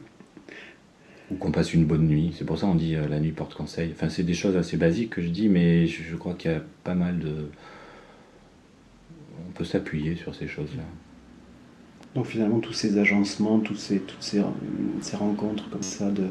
Ou 1.30 1.36
qu'on 1.36 1.52
passe 1.52 1.72
une 1.72 1.84
bonne 1.84 2.08
nuit. 2.08 2.34
C'est 2.36 2.44
pour 2.44 2.58
ça 2.58 2.66
qu'on 2.66 2.74
dit 2.74 2.96
euh, 2.96 3.06
la 3.06 3.20
nuit 3.20 3.30
porte 3.30 3.54
conseil. 3.54 3.92
Enfin, 3.94 4.08
c'est 4.08 4.24
des 4.24 4.34
choses 4.34 4.56
assez 4.56 4.76
basiques 4.76 5.10
que 5.10 5.22
je 5.22 5.28
dis, 5.28 5.48
mais 5.48 5.86
je, 5.86 6.16
crois 6.16 6.34
qu'il 6.34 6.50
y 6.50 6.54
a 6.54 6.62
pas 6.82 6.94
mal 6.94 7.20
de. 7.20 7.48
On 9.48 9.52
peut 9.52 9.64
s'appuyer 9.64 10.16
sur 10.16 10.34
ces 10.34 10.48
choses-là. 10.48 10.82
Donc 12.16 12.26
finalement, 12.26 12.58
tous 12.58 12.72
ces 12.72 12.98
agencements, 12.98 13.60
tous 13.60 13.76
ces, 13.76 14.00
toutes 14.00 14.22
ces, 14.22 14.42
ces 15.00 15.16
rencontres 15.16 15.70
comme 15.70 15.82
ça 15.82 16.10
de, 16.10 16.30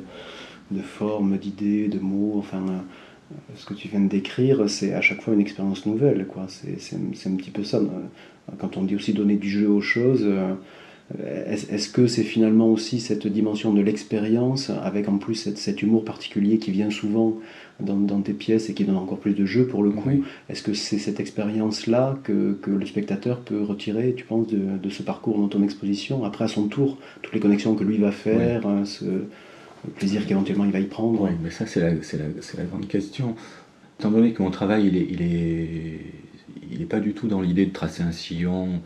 de 0.72 0.82
formes, 0.82 1.38
d'idées, 1.38 1.88
de 1.88 2.00
mots, 2.00 2.34
enfin, 2.38 2.84
ce 3.56 3.66
que 3.66 3.74
tu 3.74 3.88
viens 3.88 4.00
de 4.00 4.10
décrire, 4.10 4.70
c'est 4.70 4.94
à 4.94 5.02
chaque 5.02 5.22
fois 5.22 5.34
une 5.34 5.42
expérience 5.42 5.86
nouvelle. 5.86 6.28
Quoi. 6.28 6.48
C'est, 6.48 6.96
un 6.96 7.36
petit 7.36 7.52
peu 7.52 7.64
ça 7.64 7.80
quand 8.58 8.78
on 8.78 8.84
dit 8.84 8.96
aussi 8.96 9.14
donner 9.14 9.36
du 9.36 9.50
jeu 9.50 9.70
aux 9.70 9.82
choses, 9.82 10.24
euh, 10.24 10.54
est-ce 11.46 11.90
que 11.90 12.08
c'est 12.08 12.24
finalement 12.24 12.70
aussi 12.70 13.00
cette 13.00 13.28
dimension 13.28 13.74
de 13.74 13.82
l'expérience, 13.82 14.70
avec 14.70 15.08
en 15.08 15.18
plus 15.18 15.36
cet, 15.36 15.82
humour 15.82 16.04
particulier 16.04 16.58
qui 16.58 16.72
vient 16.72 16.90
souvent 16.90 17.38
dans, 17.80 18.22
tes 18.22 18.34
pièces 18.34 18.70
et 18.70 18.74
qui 18.74 18.84
donne 18.84 18.98
encore 18.98 19.20
plus 19.20 19.34
de 19.34 19.46
jeu 19.46 19.68
pour 19.68 19.84
le 19.84 19.92
coup? 19.92 20.10
Est-ce 20.50 20.62
que 20.62 20.74
c'est 20.74 20.98
cette 20.98 21.22
expérience-là 21.22 22.18
que, 22.24 22.58
le 22.66 22.86
spectateur 22.86 23.40
peut 23.40 23.62
retirer, 23.62 24.14
tu 24.16 24.26
penses, 24.26 24.48
de, 24.48 24.90
ce 24.90 25.02
parcours 25.02 25.38
dans 25.38 25.48
ton 25.48 25.64
exposition 25.64 26.26
Après, 26.26 26.46
à 26.46 26.50
son 26.50 26.68
tour, 26.68 26.98
toutes 27.22 27.34
les 27.34 27.40
connexions 27.40 27.76
que 27.76 27.86
lui 27.86 27.98
va 27.98 28.12
faire, 28.12 28.64
ce, 28.84 29.06
le 29.88 29.94
plaisir 29.94 30.26
qu'éventuellement 30.28 30.66
il 30.66 30.72
va 30.72 30.80
y 30.80 30.86
prendre 30.86 31.22
Oui, 31.22 31.32
mais 31.42 31.50
ça, 31.50 31.66
c'est 31.66 31.82
la, 31.82 32.64
grande 32.66 32.88
question. 32.88 33.36
Étant 34.00 34.12
donné 34.12 34.34
que 34.34 34.44
mon 34.44 34.52
travail, 34.52 34.88
il 34.88 35.22
est, 35.22 36.86
pas 36.86 37.00
du 37.00 37.14
tout 37.14 37.28
dans 37.28 37.42
l'idée 37.42 37.66
de 37.66 37.74
tracer 37.74 38.04
un 38.04 38.12
sillon. 38.12 38.82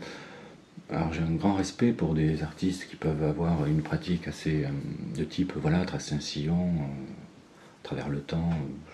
Alors 0.90 1.12
j'ai 1.12 1.22
un 1.22 1.34
grand 1.34 1.54
respect 1.54 1.92
pour 1.92 2.14
des 2.14 2.42
artistes 2.42 2.88
qui 2.88 2.96
peuvent 2.96 3.22
avoir 3.22 3.66
une 3.66 3.80
pratique 3.80 4.28
assez 4.28 4.64
euh, 4.64 4.68
de 5.16 5.24
type, 5.24 5.52
voilà, 5.56 5.84
tracer 5.86 6.14
un 6.14 6.20
sillon 6.20 6.66
euh, 6.66 6.82
à 7.80 7.84
travers 7.84 8.08
le 8.10 8.20
temps. 8.20 8.50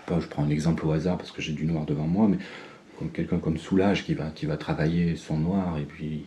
Je, 0.06 0.12
pas, 0.12 0.20
je 0.20 0.26
prends 0.28 0.44
un 0.44 0.50
exemple 0.50 0.86
au 0.86 0.92
hasard 0.92 1.16
parce 1.18 1.32
que 1.32 1.42
j'ai 1.42 1.54
du 1.54 1.64
noir 1.64 1.86
devant 1.86 2.06
moi, 2.06 2.28
mais 2.28 2.36
comme 2.98 3.10
quelqu'un 3.10 3.38
comme 3.38 3.56
Soulage 3.56 4.04
qui 4.04 4.14
va, 4.14 4.30
qui 4.30 4.46
va 4.46 4.56
travailler 4.56 5.16
son 5.16 5.38
noir 5.38 5.78
et 5.78 5.84
puis, 5.84 6.24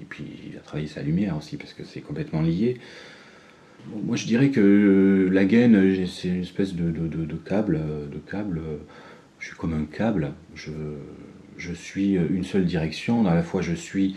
et 0.00 0.04
puis 0.08 0.24
il 0.46 0.54
va 0.54 0.60
travailler 0.60 0.88
sa 0.88 1.02
lumière 1.02 1.36
aussi 1.36 1.56
parce 1.56 1.72
que 1.72 1.84
c'est 1.84 2.00
complètement 2.00 2.42
lié. 2.42 2.78
Moi 4.04 4.16
je 4.16 4.26
dirais 4.26 4.50
que 4.50 5.28
la 5.32 5.44
gaine, 5.44 6.06
c'est 6.06 6.28
une 6.28 6.42
espèce 6.42 6.74
de, 6.74 6.92
câble, 7.44 7.80
de 8.10 8.18
câble. 8.18 8.60
Je 9.42 9.48
suis 9.48 9.56
comme 9.56 9.74
un 9.74 9.84
câble. 9.84 10.32
Je, 10.54 11.72
suis 11.74 12.16
euh, 12.16 12.26
une 12.30 12.44
seule 12.44 12.64
direction, 12.64 13.26
à 13.26 13.34
la 13.34 13.42
fois 13.42 13.60
je 13.60 13.74
suis 13.74 14.14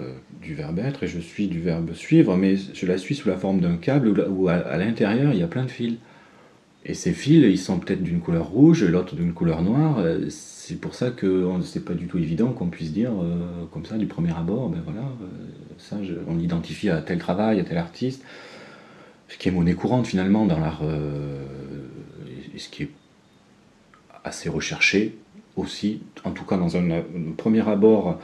euh, 0.00 0.14
du 0.40 0.54
verbe 0.54 0.78
être 0.78 1.02
et 1.02 1.06
je 1.06 1.20
suis 1.20 1.48
du 1.48 1.60
verbe 1.60 1.92
suivre, 1.92 2.36
mais 2.36 2.56
je 2.56 2.86
la 2.86 2.96
suis 2.96 3.14
sous 3.14 3.28
la 3.28 3.36
forme 3.36 3.60
d'un 3.60 3.76
câble 3.76 4.26
où, 4.30 4.48
à, 4.48 4.76
l'intérieur 4.78 5.34
il 5.34 5.38
y 5.38 5.42
a 5.42 5.48
plein 5.48 5.64
de 5.64 5.70
fils. 5.70 5.96
Et 6.84 6.94
ces 6.94 7.12
fils, 7.12 7.44
ils 7.44 7.58
sont 7.58 7.78
peut-être 7.78 8.02
d'une 8.02 8.20
couleur 8.20 8.48
rouge, 8.48 8.82
l'autre 8.84 9.14
d'une 9.14 9.34
couleur 9.34 9.62
noire. 9.62 9.98
Euh, 9.98 10.26
c'est 10.30 10.80
pour 10.80 10.94
ça 10.94 11.10
que 11.10 11.46
c'est 11.62 11.84
pas 11.84 11.94
du 11.94 12.06
tout 12.06 12.16
évident 12.16 12.52
qu'on 12.52 12.68
puisse 12.68 12.92
dire 12.92 13.12
comme 13.70 13.84
ça 13.84 13.98
du 13.98 14.06
premier 14.06 14.32
abord, 14.34 14.70
ben 14.70 14.80
voilà, 14.82 15.02
ça 15.76 15.98
on 16.28 16.36
l'identifie 16.36 16.88
à 16.88 17.02
tel 17.02 17.18
travail, 17.18 17.60
à 17.60 17.64
tel 17.64 17.76
artiste, 17.76 18.24
ce 19.32 19.38
qui 19.38 19.48
est 19.48 19.52
monnaie 19.52 19.74
courante 19.74 20.06
finalement 20.06 20.44
dans 20.44 20.58
l'art, 20.58 20.82
et 22.54 22.58
ce 22.58 22.68
qui 22.68 22.82
est 22.84 22.90
assez 24.24 24.48
recherché 24.48 25.16
aussi, 25.56 26.02
en 26.24 26.32
tout 26.32 26.44
cas 26.44 26.56
dans 26.56 26.76
un, 26.76 27.02
premier 27.36 27.66
abord 27.66 28.20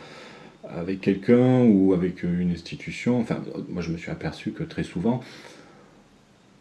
avec 0.69 1.01
quelqu'un 1.01 1.65
ou 1.65 1.95
avec 1.95 2.23
une 2.23 2.51
institution, 2.51 3.21
enfin 3.21 3.41
moi 3.69 3.83
je 3.83 3.91
me 3.91 3.97
suis 3.97 4.11
aperçu 4.11 4.53
que 4.53 4.65
très 4.65 4.83
souvent 4.83 5.23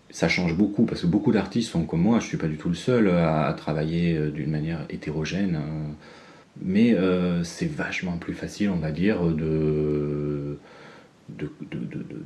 ça 0.10 0.30
change 0.30 0.56
beaucoup 0.56 0.86
parce 0.86 1.02
que 1.02 1.08
beaucoup 1.08 1.32
d'artistes 1.32 1.72
sont 1.72 1.84
comme 1.84 2.02
moi, 2.02 2.20
je 2.20 2.26
ne 2.26 2.30
suis 2.30 2.38
pas 2.38 2.48
du 2.48 2.58
tout 2.58 2.70
le 2.70 2.76
seul 2.76 3.10
à, 3.10 3.54
travailler 3.58 4.16
euh, 4.16 4.32
d'une 4.32 4.50
manière 4.50 4.86
hétérogène, 4.90 5.56
hein. 5.56 5.96
mais 6.62 6.94
euh, 6.94 7.44
c'est 7.44 7.70
vachement 7.70 8.18
plus 8.18 8.34
facile 8.34 8.70
on 8.70 8.78
va 8.78 8.92
dire 8.92 9.22
de 9.24 10.58
de, 11.30 11.50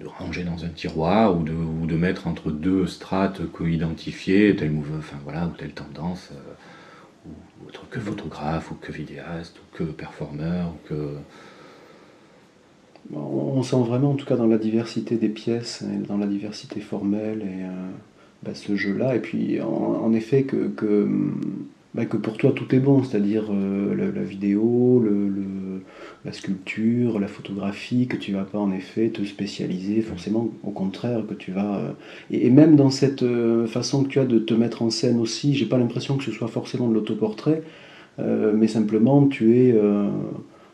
ranger 0.06 0.44
dans 0.44 0.66
un 0.66 0.70
tiroir 0.70 1.38
ou 1.38 1.44
de, 1.44 1.54
ou 1.54 1.86
de 1.86 1.96
mettre 1.96 2.28
entre 2.28 2.52
deux 2.52 2.86
strates 2.86 3.46
co-identifiées, 3.52 4.56
telle 4.56 4.74
enfin 4.98 5.18
voilà, 5.24 5.48
ou 5.48 5.52
telle 5.52 5.72
tendance. 5.72 6.30
Euh, 6.34 6.54
que 7.90 8.00
photographe 8.00 8.72
ou 8.72 8.76
que 8.76 8.92
vidéaste 8.92 9.58
ou 9.60 9.78
que 9.78 9.84
performeur 9.84 10.70
ou 10.70 10.88
que 10.88 11.16
on 13.14 13.62
sent 13.64 13.82
vraiment 13.86 14.12
en 14.12 14.16
tout 14.16 14.26
cas 14.26 14.38
dans 14.38 14.48
la 14.48 14.58
diversité 14.58 15.16
des 15.16 15.30
pièces 15.30 15.82
et 15.82 16.08
dans 16.08 16.18
la 16.18 16.28
diversité 16.28 16.80
formelle 16.80 17.42
et 17.42 17.64
euh, 17.64 17.90
bah, 18.44 18.52
ce 18.54 18.76
jeu 18.76 18.96
là 18.96 19.16
et 19.16 19.20
puis 19.20 19.60
en, 19.62 20.14
effet 20.14 20.44
que, 20.44 20.68
que, 20.68 21.08
bah, 21.94 22.06
que, 22.06 22.16
pour 22.16 22.38
toi 22.38 22.52
tout 22.52 22.74
est 22.74 22.80
bon 22.80 23.04
c'est 23.04 23.18
à 23.18 23.20
dire 23.20 23.46
euh, 23.50 24.12
la, 24.14 24.24
vidéo 24.24 25.02
le, 25.04 25.21
la 26.26 26.32
sculpture, 26.34 27.20
la 27.20 27.28
photographie, 27.28 28.08
que 28.08 28.18
tu 28.18 28.34
vas 28.34 28.44
pas 28.44 28.60
en 28.60 28.72
effet 28.72 29.10
te 29.10 29.24
spécialiser 29.24 30.02
forcément, 30.02 30.50
au 30.64 30.72
contraire, 30.72 31.24
que 31.28 31.34
tu 31.34 31.52
vas... 31.52 31.78
Euh, 31.78 31.92
et, 32.30 32.50
même 32.50 32.76
dans 32.76 32.90
cette 32.90 33.24
euh, 33.24 33.66
façon 33.68 34.04
que 34.04 34.10
tu 34.10 34.20
as 34.20 34.26
de 34.26 34.40
te 34.40 34.54
mettre 34.54 34.82
en 34.82 34.90
scène 34.90 35.20
aussi, 35.20 35.56
j'ai 35.56 35.66
pas 35.66 35.78
l'impression 35.78 36.18
que 36.18 36.24
ce 36.24 36.32
soit 36.32 36.48
forcément 36.48 36.88
de 36.88 36.94
l'autoportrait, 36.94 37.64
mais 38.54 38.68
simplement 38.68 39.26
tu 39.26 39.58
es 39.58 39.74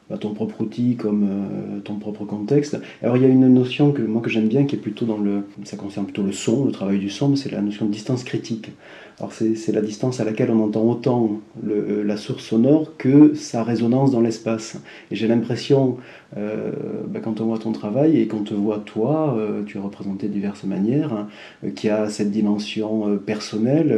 bah, 0.10 0.18
ton 0.18 0.34
propre 0.34 0.60
outil 0.60 0.98
comme 0.98 1.82
ton 1.86 1.96
propre 1.96 2.26
contexte. 2.26 2.78
Alors 3.02 3.16
il 3.16 3.24
y 3.24 3.26
a 3.26 3.30
une 3.30 3.48
notion 3.48 3.94
que 3.94 4.02
moi 4.02 4.22
que 4.22 4.30
j'aime 4.30 4.50
bien 4.50 4.66
qui 4.66 4.76
est 4.76 4.80
plutôt 4.80 5.06
dans 5.06 5.18
le... 5.18 5.44
ça 5.64 5.78
concerne 5.78 6.06
plutôt 6.08 6.24
le 6.24 6.34
son, 6.34 6.66
le 6.66 6.74
travail 6.74 7.00
du 7.00 7.10
son, 7.10 7.30
mais 7.30 7.38
c'est 7.38 7.52
la 7.52 7.62
notion 7.62 7.86
de 7.86 7.92
distance 7.92 8.26
critique. 8.26 8.72
Alors 9.20 9.34
c'est 9.34 9.72
la 9.72 9.82
distance 9.82 10.20
à 10.20 10.24
laquelle 10.24 10.52
on 10.52 10.64
entend 10.64 10.84
autant 10.84 11.42
le, 11.64 12.04
la 12.04 12.18
source 12.18 12.44
sonore 12.44 12.98
que 12.98 13.34
sa 13.34 13.64
résonance 13.64 14.12
dans 14.12 14.22
l'espace. 14.22 14.80
Et 15.10 15.16
j'ai 15.16 15.28
l'impression, 15.28 15.98
euh, 16.38 16.72
bah, 17.08 17.20
quand 17.20 17.42
on 17.42 17.46
voit 17.46 17.58
ton 17.58 17.72
travail 17.72 18.22
et 18.22 18.28
quand 18.28 18.38
on 18.38 18.44
te 18.44 18.54
voit 18.54 18.78
toi, 18.78 19.36
euh, 19.36 19.64
tu 19.64 19.80
es 19.80 19.82
représenté 19.82 20.28
de 20.28 20.34
diverses 20.34 20.66
manières, 20.66 21.14
hein, 21.14 21.30
qui 21.76 21.90
a 21.90 22.10
cette 22.10 22.30
dimension 22.30 23.10
euh, 23.10 23.16
personnelle, 23.18 23.90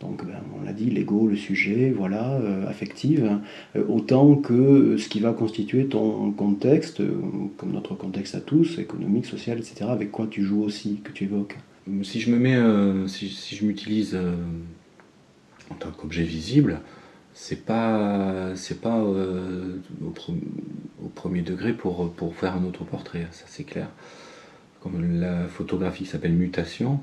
donc 0.00 0.26
ben, 0.26 0.40
on 0.60 0.64
l'a 0.64 0.72
dit, 0.72 0.90
l'ego, 0.90 1.28
le 1.28 1.36
sujet, 1.36 1.94
voilà, 1.96 2.40
affective, 2.68 3.38
autant 3.88 4.34
que 4.34 4.96
ce 4.96 5.08
qui 5.08 5.20
va 5.20 5.32
constituer 5.32 5.86
ton 5.86 6.32
contexte, 6.32 7.00
comme 7.58 7.70
notre 7.70 7.94
contexte 7.94 8.34
à 8.34 8.40
tous, 8.40 8.80
économique, 8.80 9.26
social, 9.26 9.58
etc., 9.58 9.84
avec 9.88 10.10
quoi 10.10 10.26
tu 10.28 10.42
joues 10.42 10.64
aussi, 10.64 11.00
que 11.04 11.12
tu 11.12 11.24
évoques 11.24 11.56
si 12.02 12.20
je 12.20 12.30
me 12.30 12.38
mets, 12.38 12.56
euh, 12.56 13.06
si, 13.06 13.28
je 13.28 13.64
m'utilise 13.64 14.14
euh, 14.14 14.34
en 15.70 15.74
tant 15.74 15.90
qu'objet 15.90 16.24
visible, 16.24 16.80
c'est 17.32 17.64
pas, 17.64 18.54
c'est 18.56 18.80
pas 18.80 18.98
euh, 18.98 19.78
au, 20.02 21.08
premier 21.08 21.42
degré 21.42 21.72
pour, 21.72 22.12
pour 22.12 22.34
faire 22.34 22.54
un 22.54 22.64
autoportrait, 22.64 23.26
ça 23.30 23.44
c'est 23.46 23.64
clair. 23.64 23.88
Comme 24.80 25.20
la 25.20 25.46
photographie 25.48 26.06
s'appelle 26.06 26.32
mutation, 26.32 27.00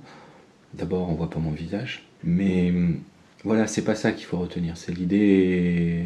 d'abord 0.73 1.09
on 1.09 1.13
voit 1.13 1.29
pas 1.29 1.39
mon 1.39 1.51
visage, 1.51 2.07
mais 2.23 2.73
voilà, 3.43 3.67
c'est 3.67 3.83
pas 3.83 3.95
ça 3.95 4.11
qu'il 4.11 4.25
faut 4.25 4.37
retenir, 4.37 4.77
c'est 4.77 4.91
l'idée. 4.91 6.05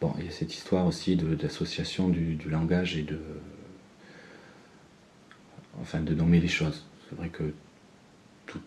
Bon, 0.00 0.12
il 0.18 0.26
y 0.26 0.28
a 0.28 0.30
cette 0.30 0.54
histoire 0.54 0.86
aussi 0.86 1.16
d'association 1.16 2.08
du, 2.08 2.34
du 2.34 2.50
langage 2.50 2.96
et 2.96 3.02
de. 3.02 3.18
Enfin, 5.80 6.00
de 6.00 6.14
nommer 6.14 6.40
les 6.40 6.48
choses. 6.48 6.84
C'est 7.14 7.20
vrai 7.20 7.28
que 7.28 7.44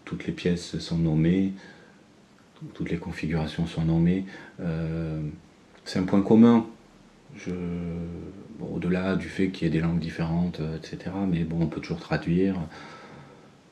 toutes 0.06 0.26
les 0.26 0.32
pièces 0.32 0.80
sont 0.80 0.98
nommées, 0.98 1.52
toutes 2.74 2.90
les 2.90 2.98
configurations 2.98 3.68
sont 3.68 3.84
nommées. 3.84 4.26
Euh, 4.62 5.20
c'est 5.84 6.00
un 6.00 6.04
point 6.04 6.22
commun. 6.22 6.66
Au-delà 8.62 9.16
du 9.16 9.28
fait 9.28 9.50
qu'il 9.50 9.68
y 9.68 9.70
ait 9.70 9.74
des 9.74 9.82
langues 9.82 10.00
différentes, 10.00 10.62
euh, 10.62 10.78
etc. 10.78 11.12
Mais 11.30 11.44
bon, 11.44 11.58
on 11.62 11.68
peut 11.68 11.82
toujours 11.82 12.00
traduire. 12.00 12.56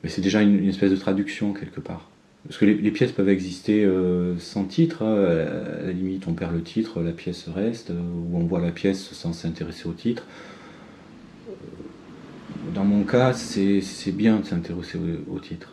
Mais 0.02 0.10
c'est 0.10 0.20
déjà 0.20 0.42
une, 0.42 0.68
espèce 0.68 0.90
de 0.90 0.96
traduction 0.96 1.54
quelque 1.54 1.80
part. 1.80 2.10
Parce 2.46 2.58
que 2.58 2.66
les, 2.66 2.90
pièces 2.90 3.12
peuvent 3.12 3.30
exister 3.30 3.84
euh, 3.84 4.38
sans 4.38 4.64
titre. 4.64 5.02
Hein. 5.02 5.14
À 5.80 5.86
la 5.86 5.92
limite, 5.92 6.28
on 6.28 6.34
perd 6.34 6.54
le 6.54 6.62
titre, 6.62 7.00
la 7.00 7.12
pièce 7.12 7.48
reste, 7.48 7.90
ou 7.90 8.36
on 8.36 8.44
voit 8.44 8.60
la 8.60 8.72
pièce 8.72 9.10
sans 9.12 9.32
s'intéresser 9.32 9.88
au 9.88 9.92
titre 9.92 10.24
dans 12.76 12.84
mon 12.84 13.04
cas, 13.04 13.32
c'est 13.32 14.12
bien 14.12 14.38
de 14.38 14.44
s'intéresser 14.44 14.98
au, 15.32 15.38
titre. 15.40 15.72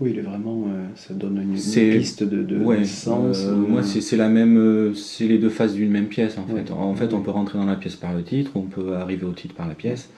Oui, 0.00 0.10
il 0.10 0.18
est 0.18 0.22
vraiment, 0.22 0.64
euh, 0.66 0.84
ça 0.96 1.14
donne 1.14 1.40
une, 1.40 1.54
piste 1.54 2.24
de, 2.24 2.42
de 2.42 2.84
sens. 2.84 3.44
Euh, 3.44 3.54
moi, 3.54 3.82
c'est 3.84 4.16
la 4.16 4.28
même, 4.28 4.58
euh, 4.58 4.92
c'est 4.92 5.28
les 5.28 5.38
deux 5.38 5.48
faces 5.48 5.74
d'une 5.74 5.90
même 5.90 6.08
pièce 6.08 6.36
en 6.36 6.44
fait. 6.46 6.70
En 6.72 6.94
fait, 6.94 7.14
on 7.14 7.22
peut 7.22 7.30
rentrer 7.30 7.58
dans 7.58 7.64
la 7.64 7.76
pièce 7.76 7.94
par 7.94 8.12
le 8.12 8.24
titre, 8.24 8.50
on 8.56 8.62
peut 8.62 8.96
arriver 8.96 9.24
au 9.24 9.32
titre 9.32 9.54
par 9.54 9.68
la 9.68 9.74
pièce, 9.74 10.10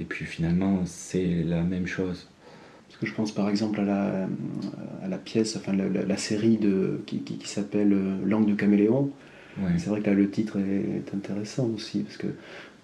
et 0.00 0.04
puis 0.04 0.24
finalement, 0.24 0.80
c'est 0.86 1.44
la 1.46 1.62
même 1.62 1.86
chose. 1.86 2.28
Parce 2.88 3.00
que 3.00 3.06
je 3.06 3.14
pense 3.14 3.30
par 3.30 3.50
exemple 3.50 3.78
à 3.80 3.84
la, 3.84 4.28
à 5.04 5.08
la 5.08 5.18
pièce, 5.18 5.56
enfin 5.56 5.72
la, 5.74 6.16
série 6.16 6.56
de, 6.56 7.02
qui, 7.04 7.18
qui, 7.18 7.48
s'appelle 7.48 7.94
Langue 8.24 8.48
de 8.48 8.54
caméléon. 8.54 9.10
C'est 9.76 9.90
vrai 9.90 10.00
que 10.00 10.08
là, 10.08 10.14
le 10.14 10.30
titre 10.30 10.56
est 10.58 11.14
intéressant 11.14 11.70
aussi, 11.76 12.00
parce 12.00 12.16
que 12.16 12.28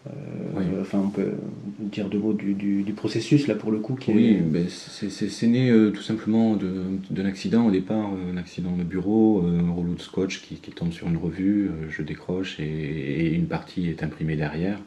euh, 0.07 0.81
enfin, 0.81 0.99
on 1.05 1.11
peut 1.11 1.33
dire 1.81 2.09
deux 2.09 2.19
mots 2.19 2.33
du, 2.33 2.93
processus, 2.97 3.47
là, 3.47 3.55
pour 3.55 3.71
le 3.71 3.79
coup. 3.79 3.95
Qui 3.95 4.13
oui, 4.13 4.37
ben, 4.37 4.67
c'est 4.69 5.47
né 5.47 5.71
euh, 5.71 5.91
tout 5.91 6.03
simplement 6.03 6.57
d'un 7.11 7.25
accident 7.25 7.67
au 7.67 7.71
départ, 7.71 8.13
euh, 8.13 8.33
un 8.33 8.37
accident 8.37 8.77
de 8.77 8.85
bureau, 8.85 9.45
un 9.47 9.71
rouleau 9.71 9.95
de 9.95 10.01
scotch 10.01 10.43
qui, 10.43 10.57
tombe 10.71 10.93
sur 10.93 11.09
une 11.09 11.17
revue, 11.17 11.71
je 11.91 12.03
décroche 12.03 12.61
et, 12.61 13.35
une 13.35 13.47
partie 13.47 13.89
est 13.89 14.03
imprimée 14.03 14.37
derrière. 14.37 14.79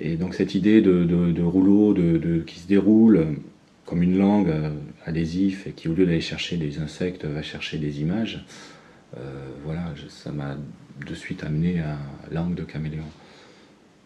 Et 0.00 0.16
donc 0.16 0.34
cette 0.34 0.54
idée 0.54 0.82
de, 0.82 1.42
rouleau 1.42 1.94
de, 1.94 2.42
qui 2.46 2.58
se 2.58 2.66
déroule 2.66 3.36
comme 3.84 4.02
une 4.02 4.18
langue 4.18 4.52
adhésif 5.04 5.66
et 5.68 5.70
qui, 5.70 5.88
au 5.88 5.94
lieu 5.94 6.06
d'aller 6.06 6.20
chercher 6.20 6.56
des 6.56 6.80
insectes, 6.80 7.24
va 7.24 7.42
chercher 7.42 7.78
des 7.78 8.00
images, 8.00 8.44
voilà, 9.64 9.94
ça 10.08 10.32
m'a 10.32 10.56
de 11.06 11.14
suite 11.14 11.44
amené 11.44 11.80
à 11.80 11.98
langue 12.32 12.54
de 12.54 12.64
caméléon. 12.64 13.04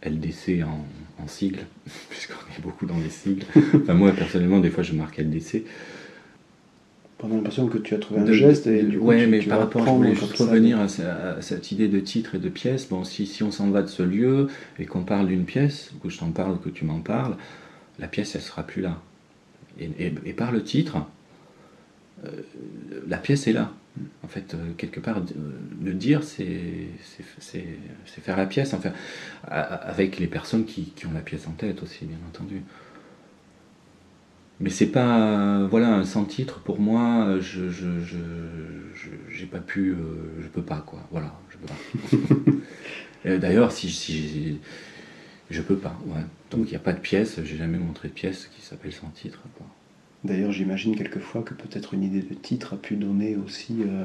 LDC 0.03 0.63
en, 0.65 1.27
sigle, 1.27 1.61
puisqu'on 2.09 2.35
est 2.57 2.63
beaucoup 2.63 2.87
dans 2.87 2.99
les 2.99 3.11
sigles. 3.11 3.45
Enfin, 3.75 3.95
moi, 3.95 4.13
personnellement, 4.13 4.61
des 4.61 4.71
fois, 4.71 4.83
je 4.83 4.95
marque 4.95 5.19
LDC. 5.19 5.65
Pendant 7.19 7.37
l'impression 7.37 7.67
que 7.67 7.77
tu 7.77 7.95
as 7.95 7.99
trouvé 7.99 8.21
un 8.21 8.33
geste 8.33 8.67
et 8.67 8.83
du 8.83 8.99
coup, 8.99 9.05
ouais, 9.05 9.27
mais 9.27 9.41
par 9.41 9.59
rapport, 9.59 9.85
je 9.85 9.91
voulais 9.91 10.15
juste 10.15 10.39
revenir 10.39 10.81
à, 10.81 10.89
cette 11.43 11.71
idée 11.71 11.89
de 11.89 12.01
titre 12.01 12.37
et 12.37 12.39
de 12.39 12.49
pièce. 12.49 12.89
Bon, 12.89 13.05
si, 13.05 13.27
si 13.27 13.43
on 13.43 13.51
s'en 13.51 13.69
va 13.69 13.83
de 13.83 13.89
ce 13.89 14.03
lieu 14.03 14.49
et 14.79 14.87
qu'on 14.87 15.03
parle 15.03 15.27
d'une 15.27 15.45
pièce, 15.45 15.93
que 16.03 16.09
je 16.09 16.19
t'en 16.19 16.31
parle, 16.31 16.59
que 16.61 16.71
tu 16.71 16.87
m'en 16.87 17.01
parles, 17.01 17.37
la 17.99 18.09
pièce, 18.09 18.35
elle 18.37 18.41
sera 18.41 18.63
plus 18.63 18.81
là. 18.81 19.03
Et, 19.79 19.91
et 20.25 20.33
par 20.33 20.51
le 20.51 20.63
titre, 20.63 20.97
euh, 22.25 22.31
la 23.09 23.19
pièce 23.19 23.47
est 23.47 23.53
là. 23.53 23.73
En 24.23 24.29
fait, 24.29 24.55
euh, 24.55 24.73
quelque 24.77 25.01
part, 25.01 25.21
le 25.83 25.93
dire, 25.93 26.23
c'est 26.23 26.89
faire 28.07 28.37
la 28.37 28.47
pièce, 28.47 28.73
enfin, 28.75 28.93
avec 29.45 30.19
les 30.19 30.27
personnes 30.27 30.65
qui, 30.65 30.93
ont 31.07 31.13
la 31.13 31.21
pièce 31.21 31.47
en 31.49 31.53
tête 31.53 31.83
aussi, 31.83 32.07
bien 32.07 32.19
entendu. 32.29 32.63
Mais 34.61 34.71
c'est 34.71 34.87
pas, 34.87 35.67
voilà, 35.71 35.89
un 35.95 36.05
sans 36.05 36.25
titre 36.25 36.61
pour 36.61 36.81
moi. 36.81 37.39
Je, 37.41 37.71
je, 37.71 39.47
pas 39.47 39.59
pu, 39.59 39.91
euh, 39.91 39.97
je 40.41 40.47
peux 40.49 40.63
pas 40.63 40.85
quoi. 40.87 41.01
Voilà, 41.11 41.35
je 41.49 41.57
peux 41.57 41.67
pas. 41.67 43.37
D'ailleurs, 43.39 43.73
si, 43.73 43.91
si 43.91 44.61
je 45.51 45.63
peux 45.63 45.77
pas. 45.77 45.99
Ouais. 46.07 46.23
Donc 46.51 46.67
il 46.67 46.71
n'y 46.71 46.77
a 46.77 46.81
pas 46.81 46.93
de 46.93 47.01
pièce. 47.01 47.41
J'ai 47.43 47.57
jamais 47.57 47.79
montré 47.79 48.09
de 48.09 48.13
pièce 48.13 48.49
qui 48.55 48.63
s'appelle 48.63 48.93
sans 48.93 49.09
titre. 49.09 49.41
Quoi. 49.57 49.67
D'ailleurs, 50.25 50.53
j'imagine 50.53 50.97
quelquefois 50.97 51.43
que 51.43 51.55
peut-être 51.55 51.95
une 51.95 52.03
idée 52.03 52.21
de 52.21 52.35
titre 52.35 52.75
a 52.75 52.77
pu 52.77 52.97
donner 52.97 53.37
aussi, 53.37 53.79
euh, 53.81 54.05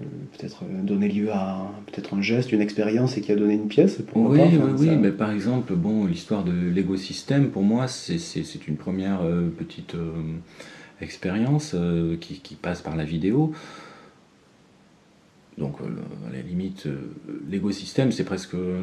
euh, 0.00 0.04
peut-être 0.36 0.64
euh, 0.64 0.82
donner 0.82 1.08
lieu 1.08 1.30
à 1.30 1.70
peut-être 1.86 2.14
un 2.14 2.22
geste, 2.22 2.50
une 2.52 2.62
expérience 2.62 3.18
et 3.18 3.20
qui 3.20 3.30
a 3.30 3.36
donné 3.36 3.54
une 3.54 3.68
pièce. 3.68 3.98
Pour 3.98 4.30
oui, 4.30 4.40
oui, 4.40 4.70
oui, 4.78 4.96
mais 4.96 5.10
par 5.10 5.30
exemple, 5.30 5.74
bon, 5.74 6.06
l'histoire 6.06 6.44
de 6.44 6.52
l'écosystème, 6.52 7.50
pour 7.50 7.62
moi, 7.62 7.88
c'est 7.88 8.66
une 8.66 8.76
première 8.76 9.20
petite 9.58 9.94
expérience 11.02 11.76
qui, 12.20 12.40
qui, 12.40 12.54
passe 12.54 12.80
par 12.80 12.96
la 12.96 13.04
vidéo. 13.04 13.52
Donc, 15.58 15.80
euh, 15.80 15.84
à 16.28 16.32
la 16.32 16.40
limite, 16.40 16.86
euh, 16.86 17.14
l'écosystème, 17.48 18.10
c'est 18.10 18.24
presque 18.24 18.54
euh, 18.54 18.82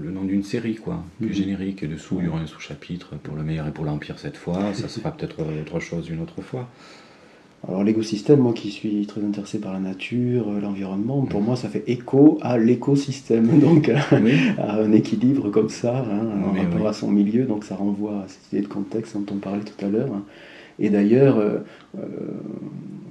le 0.00 0.10
nom 0.10 0.22
d'une 0.22 0.44
série, 0.44 0.76
quoi. 0.76 1.02
Plus 1.18 1.28
mhm. 1.28 1.34
générique. 1.34 1.82
Et 1.82 1.88
dessous, 1.88 2.18
il 2.20 2.26
y 2.26 2.28
aura 2.28 2.40
un 2.40 2.46
sous-chapitre 2.46 3.16
pour 3.16 3.36
le 3.36 3.42
meilleur 3.42 3.66
et 3.66 3.72
pour 3.72 3.84
l'Empire 3.84 4.18
cette 4.18 4.36
fois. 4.36 4.74
Ça 4.74 4.88
sera 4.88 5.10
peut-être 5.10 5.40
autre 5.40 5.80
chose 5.80 6.08
une 6.08 6.20
autre 6.20 6.40
fois. 6.40 6.68
Alors, 7.66 7.82
l'écosystème, 7.82 8.38
moi 8.38 8.52
qui 8.52 8.70
suis 8.70 9.04
très 9.06 9.24
intéressé 9.24 9.58
par 9.58 9.72
la 9.72 9.80
nature, 9.80 10.48
l'environnement, 10.52 11.22
pour 11.22 11.40
mhm. 11.40 11.46
moi, 11.46 11.56
ça 11.56 11.68
fait 11.68 11.82
écho 11.88 12.38
à 12.42 12.58
l'écosystème. 12.58 13.58
Donc, 13.60 13.88
à 13.88 14.74
un 14.76 14.92
équilibre 14.92 15.50
comme 15.50 15.68
ça, 15.68 16.06
hein, 16.08 16.28
en 16.46 16.52
rapport 16.52 16.86
à 16.86 16.92
son 16.92 17.10
milieu. 17.10 17.44
Donc, 17.44 17.64
ça 17.64 17.74
renvoie 17.74 18.22
à 18.22 18.28
cette 18.28 18.52
idée 18.52 18.62
de 18.62 18.72
contexte 18.72 19.16
dont 19.16 19.34
on 19.34 19.38
parlait 19.38 19.64
tout 19.64 19.84
à 19.84 19.88
l'heure. 19.88 20.10
Et 20.78 20.90
d'ailleurs, 20.90 21.38
euh, 21.38 21.58
euh, 21.98 22.06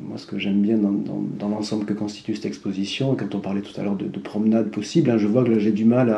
moi, 0.01 0.17
ce 0.17 0.25
que 0.25 0.39
j'aime 0.39 0.62
bien 0.62 0.77
dans, 0.77 1.49
l'ensemble 1.49 1.86
que 1.86 1.93
constitue 1.93 2.36
cette 2.36 2.45
exposition, 2.45 3.15
quand 3.15 3.36
on 3.36 3.39
parlait 3.39 3.62
tout 3.62 3.80
à 3.80 3.84
l'heure 3.84 3.95
de, 3.95 4.19
promenade 4.19 4.69
possible, 4.69 5.10
hein, 5.10 5.17
je 5.17 5.27
vois 5.27 5.43
que 5.43 5.51
là 5.51 5.60
j'ai 5.60 5.71
du 5.71 5.86
mal 5.86 6.10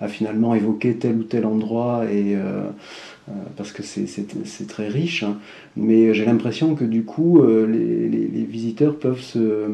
à, 0.00 0.08
finalement 0.08 0.54
évoquer 0.54 0.96
tel 0.96 1.16
ou 1.16 1.22
tel 1.22 1.46
endroit, 1.46 2.04
et, 2.10 2.36
euh, 2.36 2.68
parce 3.56 3.72
que 3.72 3.82
c'est 3.82 4.66
très 4.68 4.88
riche, 4.88 5.22
hein. 5.22 5.38
mais 5.76 6.14
j'ai 6.14 6.24
l'impression 6.24 6.74
que 6.74 6.84
du 6.84 7.04
coup, 7.04 7.42
les, 7.42 8.08
les, 8.08 8.44
visiteurs 8.44 8.98
peuvent 8.98 9.20
se 9.20 9.66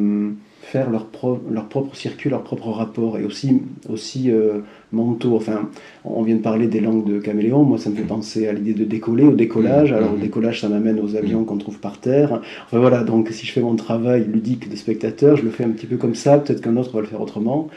faire 0.64 0.90
leur, 0.90 1.07
leur 1.50 1.66
propre 1.66 1.94
circuit, 1.94 2.31
leur 2.31 2.42
propre 2.42 2.68
rapport, 2.68 3.18
et 3.18 3.24
aussi, 3.24 3.62
aussi 3.88 4.31
euh, 4.31 4.61
mentaux. 4.92 5.37
Enfin, 5.37 5.68
on 6.05 6.22
vient 6.22 6.37
de 6.37 6.42
parler 6.42 6.66
des 6.66 6.81
langues 6.81 7.05
de 7.05 7.18
caméléon, 7.18 7.62
moi 7.64 7.79
ça 7.79 7.90
me 7.90 7.96
fait 7.96 8.03
penser 8.03 8.48
à 8.48 8.53
l'idée 8.53 8.74
de 8.74 8.85
décoller, 8.85 9.24
au 9.24 9.35
décollage. 9.35 9.92
Alors 9.92 10.14
au 10.14 10.16
décollage, 10.16 10.61
ça 10.62 10.68
m'amène 10.68 10.98
aux 11.00 11.16
avions 11.16 11.44
qu'on 11.44 11.59
trouve 11.59 11.79
par 11.79 11.98
terre. 11.98 12.40
Enfin 12.66 12.79
voilà, 12.79 13.05
donc 13.05 13.29
si 13.31 13.46
je 13.46 13.53
fais 13.53 13.61
mon 13.61 13.77
travail 13.77 14.24
ludique 14.24 14.70
de 14.70 14.77
spectateur, 14.77 15.37
je 15.37 15.42
le 15.42 15.50
fais 15.50 15.64
un 15.64 15.70
petit 15.70 15.87
peu 15.87 15.96
comme 15.96 16.14
ça, 16.14 16.38
peut-être 16.38 16.61
qu'un 16.61 16.77
autre 16.77 16.92
va 16.92 17.00
le 17.00 17.07
faire 17.07 17.20
autrement. 17.20 17.68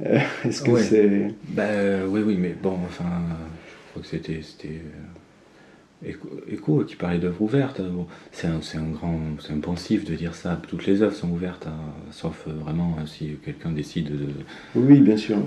Est-ce 0.44 0.62
que 0.62 0.76
c'est. 0.78 1.30
Ben, 1.50 2.02
oui, 2.08 2.20
oui, 2.26 2.36
mais 2.38 2.54
bon, 2.60 2.76
enfin, 2.88 3.04
je 3.94 4.00
crois 4.00 4.02
que 4.02 4.08
c'était 4.08 4.80
Écho, 6.06 6.84
qui 6.84 6.96
parlait 6.96 7.18
d'œuvres 7.18 7.40
ouvertes. 7.42 7.80
c'est 8.32 8.46
un, 8.46 8.60
un, 8.74 8.90
grand, 8.90 9.18
c'est 9.40 9.52
un 9.52 9.60
pensif 9.60 10.04
de 10.04 10.14
dire 10.14 10.34
ça. 10.34 10.60
Toutes 10.68 10.86
les 10.86 11.02
œuvres 11.02 11.14
sont 11.14 11.30
ouvertes, 11.30 11.66
hein, 11.66 11.78
sauf 12.10 12.44
euh, 12.46 12.52
vraiment 12.52 12.96
euh, 13.00 13.06
si 13.06 13.36
quelqu'un 13.44 13.70
décide 13.70 14.10
de. 14.10 14.28
Oui, 14.74 15.00
bien 15.00 15.16
sûr. 15.16 15.38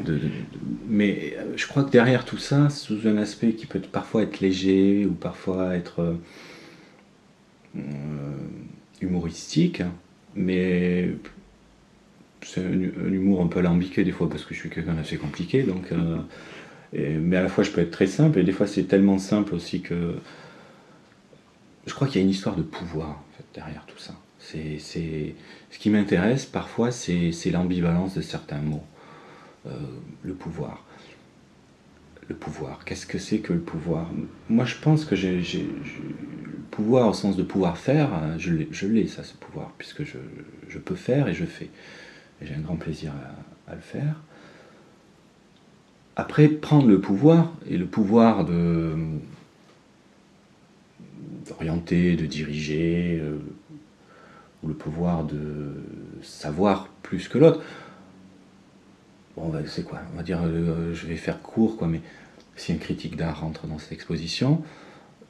mais 0.88 1.36
euh, 1.38 1.54
je 1.56 1.68
crois 1.68 1.84
que 1.84 1.92
derrière 1.92 2.26
tout 2.26 2.38
ça, 2.38 2.70
sous 2.70 3.08
un 3.08 3.18
aspect 3.18 3.54
qui 3.54 3.66
peut 3.68 3.80
parfois 3.80 4.24
être 4.24 4.40
léger 4.40 5.06
ou 5.06 5.12
parfois 5.12 5.76
être 5.76 6.16
humoristique, 9.02 9.84
mais 10.36 11.12
c'est 12.42 12.62
un, 12.62 13.12
humour 13.12 13.42
un 13.42 13.48
peu 13.48 13.60
alambiqué 13.60 14.04
des 14.04 14.12
fois 14.12 14.30
parce 14.30 14.44
que 14.44 14.56
je 14.56 14.60
suis 14.60 14.70
quelqu'un 14.70 14.94
d'assez 14.94 15.18
compliqué, 15.18 15.62
donc. 15.64 15.94
mais 16.94 17.38
à 17.38 17.44
la 17.44 17.50
fois 17.50 17.64
je 17.64 17.70
peux 17.70 17.82
être 17.82 17.92
très 17.92 18.08
simple 18.08 18.40
et 18.40 18.44
des 18.44 18.54
fois 18.54 18.66
c'est 18.66 18.84
tellement 18.84 19.20
simple 19.20 19.54
aussi 19.54 19.82
que 19.82 20.16
je 21.88 21.94
crois 21.94 22.08
qu'il 22.08 22.18
y 22.18 22.20
a 22.20 22.24
une 22.24 22.30
histoire 22.30 22.56
de 22.56 22.62
pouvoir 22.62 23.24
derrière 23.54 23.86
tout 23.88 23.98
ça. 23.98 24.14
C'est, 24.40 24.78
ce 24.80 25.80
qui 25.80 25.90
m'intéresse 25.90 26.46
parfois, 26.46 26.92
c'est, 26.92 27.32
l'ambivalence 27.52 28.14
de 28.14 28.22
certains 28.22 28.60
mots. 28.60 28.84
Euh, 29.66 29.72
le 30.22 30.34
pouvoir. 30.34 30.84
Le 32.28 32.36
pouvoir. 32.36 32.84
Qu'est-ce 32.86 33.06
que 33.06 33.18
c'est 33.18 33.40
que 33.40 33.54
le 33.54 33.60
pouvoir? 33.60 34.10
Moi, 34.50 34.66
je 34.66 34.76
pense 34.76 35.06
que 35.06 35.16
le 35.16 35.42
pouvoir 36.72 37.08
au 37.08 37.14
sens 37.14 37.36
de 37.36 37.44
pouvoir 37.44 37.78
faire, 37.78 38.10
je 38.38 38.88
l'ai, 38.88 39.08
ça, 39.08 39.24
ce 39.24 39.34
pouvoir, 39.34 39.72
puisque 39.78 40.04
je, 40.04 40.78
peux 40.78 40.96
faire 40.96 41.28
et 41.28 41.34
je 41.34 41.46
fais. 41.46 41.70
Et 42.42 42.46
j'ai 42.46 42.54
un 42.54 42.62
grand 42.62 42.76
plaisir 42.76 43.14
à 43.68 43.76
le 43.76 43.82
faire. 43.82 44.22
Après, 46.18 46.48
prendre 46.48 46.88
le 46.88 47.00
pouvoir, 47.00 47.54
et 47.70 47.78
le 47.78 47.86
pouvoir 47.86 48.44
de, 48.44 48.96
d'orienter, 51.50 52.16
de 52.16 52.26
diriger, 52.26 53.20
euh, 53.22 53.38
ou 54.64 54.68
le 54.68 54.74
pouvoir 54.74 55.24
de 55.24 55.74
savoir 56.22 56.88
plus 57.04 57.28
que 57.28 57.38
l'autre. 57.38 57.62
Bon, 59.36 59.54
c'est 59.68 59.84
quoi? 59.84 60.00
On 60.14 60.18
va 60.18 60.24
dire, 60.24 60.42
euh, 60.44 60.94
je 60.94 61.06
vais 61.06 61.16
faire 61.16 61.42
court, 61.42 61.78
quoi, 61.78 61.88
mais 61.88 62.02
si 62.56 62.74
un 62.74 62.78
critique 62.78 63.16
d'art 63.16 63.42
rentre 63.42 63.68
dans 63.68 63.78
cette 63.78 63.92
exposition, 63.92 64.64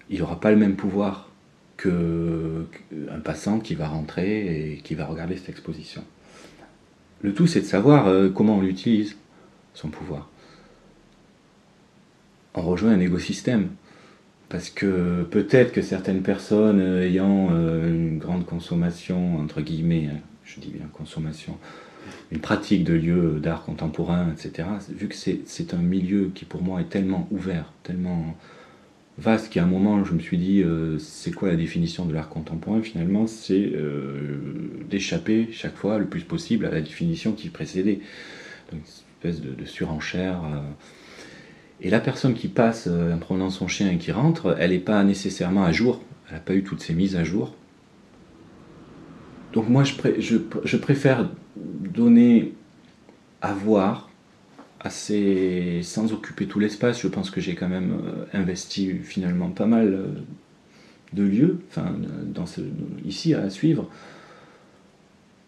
il 0.10 0.20
n'aura 0.20 0.40
pas 0.40 0.52
le 0.52 0.58
même 0.58 0.76
pouvoir 0.76 1.30
qu'un 1.78 3.20
passant 3.24 3.60
qui 3.60 3.76
va 3.76 3.88
rentrer 3.88 4.72
et 4.74 4.78
qui 4.78 4.96
va 4.96 5.06
regarder 5.06 5.36
cette 5.36 5.50
exposition. 5.50 6.04
Le 7.22 7.34
tout, 7.34 7.48
c'est 7.48 7.62
de 7.62 7.66
savoir 7.66 8.08
euh, 8.08 8.30
comment 8.30 8.58
on 8.58 8.62
l'utilise, 8.62 9.18
son 9.74 9.90
pouvoir. 9.90 10.30
On 12.54 12.62
rejoint 12.62 12.92
un 12.92 13.00
écosystème. 13.00 13.70
Parce 14.50 14.70
que 14.70 15.24
peut-être 15.24 15.74
que 15.74 15.82
certaines 15.82 16.22
personnes 16.22 16.80
euh, 16.80 17.06
ayant 17.06 17.50
euh, 17.52 17.90
une 17.90 18.18
grande 18.18 18.46
consommation, 18.46 19.38
entre 19.40 19.62
guillemets, 19.62 20.10
hein, 20.12 20.20
je 20.46 20.62
dis 20.62 20.70
bien 20.70 20.86
consommation, 20.94 21.58
une 22.32 22.40
pratique 22.40 22.86
de 22.86 22.94
lieux 22.94 23.40
d'art 23.42 23.64
contemporain, 23.64 24.32
etc., 24.32 24.70
vu 24.90 25.10
que 25.10 25.16
c'est 25.16 25.74
un 25.74 25.82
milieu 25.82 26.32
qui 26.34 26.46
pour 26.46 26.62
moi 26.62 26.80
est 26.80 26.90
tellement 26.90 27.28
ouvert, 27.32 27.74
tellement 27.84 28.38
vaste, 29.18 29.52
qu'à 29.52 29.64
un 29.64 29.68
moment 29.68 30.06
je 30.06 30.14
me 30.14 30.20
suis 30.20 30.38
dit, 30.38 30.62
euh, 30.64 30.98
c'est 31.00 31.34
quoi 31.34 31.50
la 31.50 31.58
définition 31.58 32.06
de 32.06 32.14
l'art 32.14 32.30
contemporain? 32.30 32.82
Finalement, 32.82 33.28
c'est 33.28 33.74
d'échapper 34.90 35.50
chaque 35.52 35.76
fois 35.76 35.98
le 35.98 36.06
plus 36.06 36.24
possible 36.24 36.66
à 36.66 36.72
la 36.72 36.80
définition 36.80 37.34
qui 37.34 37.50
précédait. 37.50 38.00
Donc, 38.72 38.80
une 38.80 39.30
espèce 39.30 39.42
de, 39.42 39.66
surenchère. 39.66 40.44
Et 41.82 41.90
la 41.90 42.00
personne 42.00 42.34
qui 42.34 42.48
passe 42.48 42.88
euh, 42.88 43.14
en 43.14 43.18
promenant 43.18 43.50
son 43.50 43.68
chien 43.68 43.92
et 43.92 43.98
qui 43.98 44.12
rentre, 44.12 44.56
elle 44.60 44.72
n'est 44.72 44.80
pas 44.80 45.04
nécessairement 45.04 45.64
à 45.64 45.72
jour. 45.72 46.02
Elle 46.28 46.36
n'a 46.36 46.40
pas 46.40 46.56
eu 46.56 46.64
toutes 46.64 46.82
ses 46.82 46.94
mises 46.94 47.16
à 47.16 47.24
jour. 47.24 47.54
Donc 49.54 49.70
moi, 49.70 49.84
je, 49.84 50.78
préfère 50.78 51.30
donner 51.56 52.54
à 53.42 53.54
voir 53.54 54.10
assez 54.80 55.82
sans 55.84 56.14
occuper 56.14 56.48
tout 56.48 56.60
l'espace. 56.60 57.02
Je 57.02 57.08
pense 57.08 57.30
que 57.30 57.42
j'ai 57.42 57.56
quand 57.56 57.70
même 57.70 58.00
euh, 58.06 58.26
investi 58.34 58.94
finalement 59.04 59.50
pas 59.50 59.66
mal 59.66 59.94
euh, 59.94 60.08
de 61.14 61.24
lieux, 61.24 61.60
enfin, 61.70 61.96
dans 62.26 62.46
ici 63.06 63.34
à 63.34 63.50
suivre, 63.50 63.90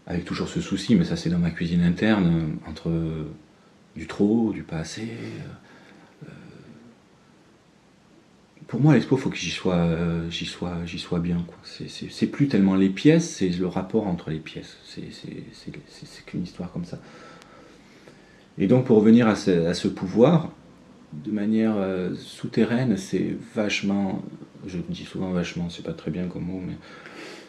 avec 0.07 0.23
toujours 0.23 0.47
ce 0.47 0.61
souci, 0.61 0.95
mais 0.95 1.03
ça 1.03 1.17
c'est 1.17 1.29
dans 1.29 1.37
ma 1.37 1.51
cuisine 1.51 1.81
interne, 1.81 2.55
entre 2.65 2.89
du 3.97 4.07
trop, 4.07 4.53
du 4.53 4.63
pas 4.63 4.77
assez 4.77 5.09
pour 8.69 8.79
moi, 8.79 8.93
l'expo, 8.93 9.17
il 9.17 9.19
faut 9.19 9.31
que 9.31 9.35
j'y 9.35 9.49
sois, 9.49 9.77
euh, 9.77 10.29
j'y 10.29 10.45
sois, 10.45 10.75
j'y 10.85 10.99
sois 10.99 11.19
bien. 11.19 11.43
C'est, 11.63 12.27
plus 12.27 12.47
tellement 12.47 12.75
les 12.75 12.89
pièces, 12.89 13.27
c'est 13.27 13.49
le 13.49 13.65
rapport 13.65 14.05
entre 14.05 14.29
les 14.29 14.37
pièces. 14.37 14.77
C'est, 14.85 15.01
qu'une 16.27 16.43
histoire 16.43 16.71
comme 16.71 16.85
ça. 16.85 16.99
Et 18.59 18.67
donc, 18.67 18.85
pour 18.85 18.97
revenir 18.97 19.27
à 19.27 19.35
ce, 19.35 19.87
pouvoir, 19.87 20.51
de 21.13 21.31
manière 21.31 21.73
euh, 21.77 22.13
souterraine, 22.15 22.95
c'est 22.95 23.35
vachement, 23.55 24.21
je 24.67 24.77
dis 24.87 25.03
souvent 25.03 25.31
vachement, 25.31 25.71
c'est 25.71 25.83
pas 25.83 25.93
très 25.93 26.11
bien 26.11 26.27
comme 26.27 26.43
mot, 26.43 26.61
mais 26.63 26.75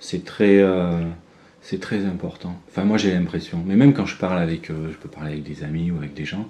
c'est 0.01 0.25
très, 0.25 0.63
euh, 0.63 1.03
c'est 1.61 1.81
très 1.81 2.07
important. 2.07 2.59
Enfin, 2.71 2.85
moi, 2.85 2.97
j'ai 2.97 3.13
l'impression. 3.13 3.63
Mais 3.67 3.77
même 3.77 3.93
quand 3.93 4.07
je 4.07 4.17
parle 4.17 4.39
avec, 4.39 4.69
je 4.69 4.97
peux 4.97 5.11
parler 5.11 5.33
avec 5.33 5.45
des 5.45 5.65
amis 5.65 5.91
ou 5.91 5.99
avec 5.99 6.15
des 6.15 6.25
gens, 6.25 6.49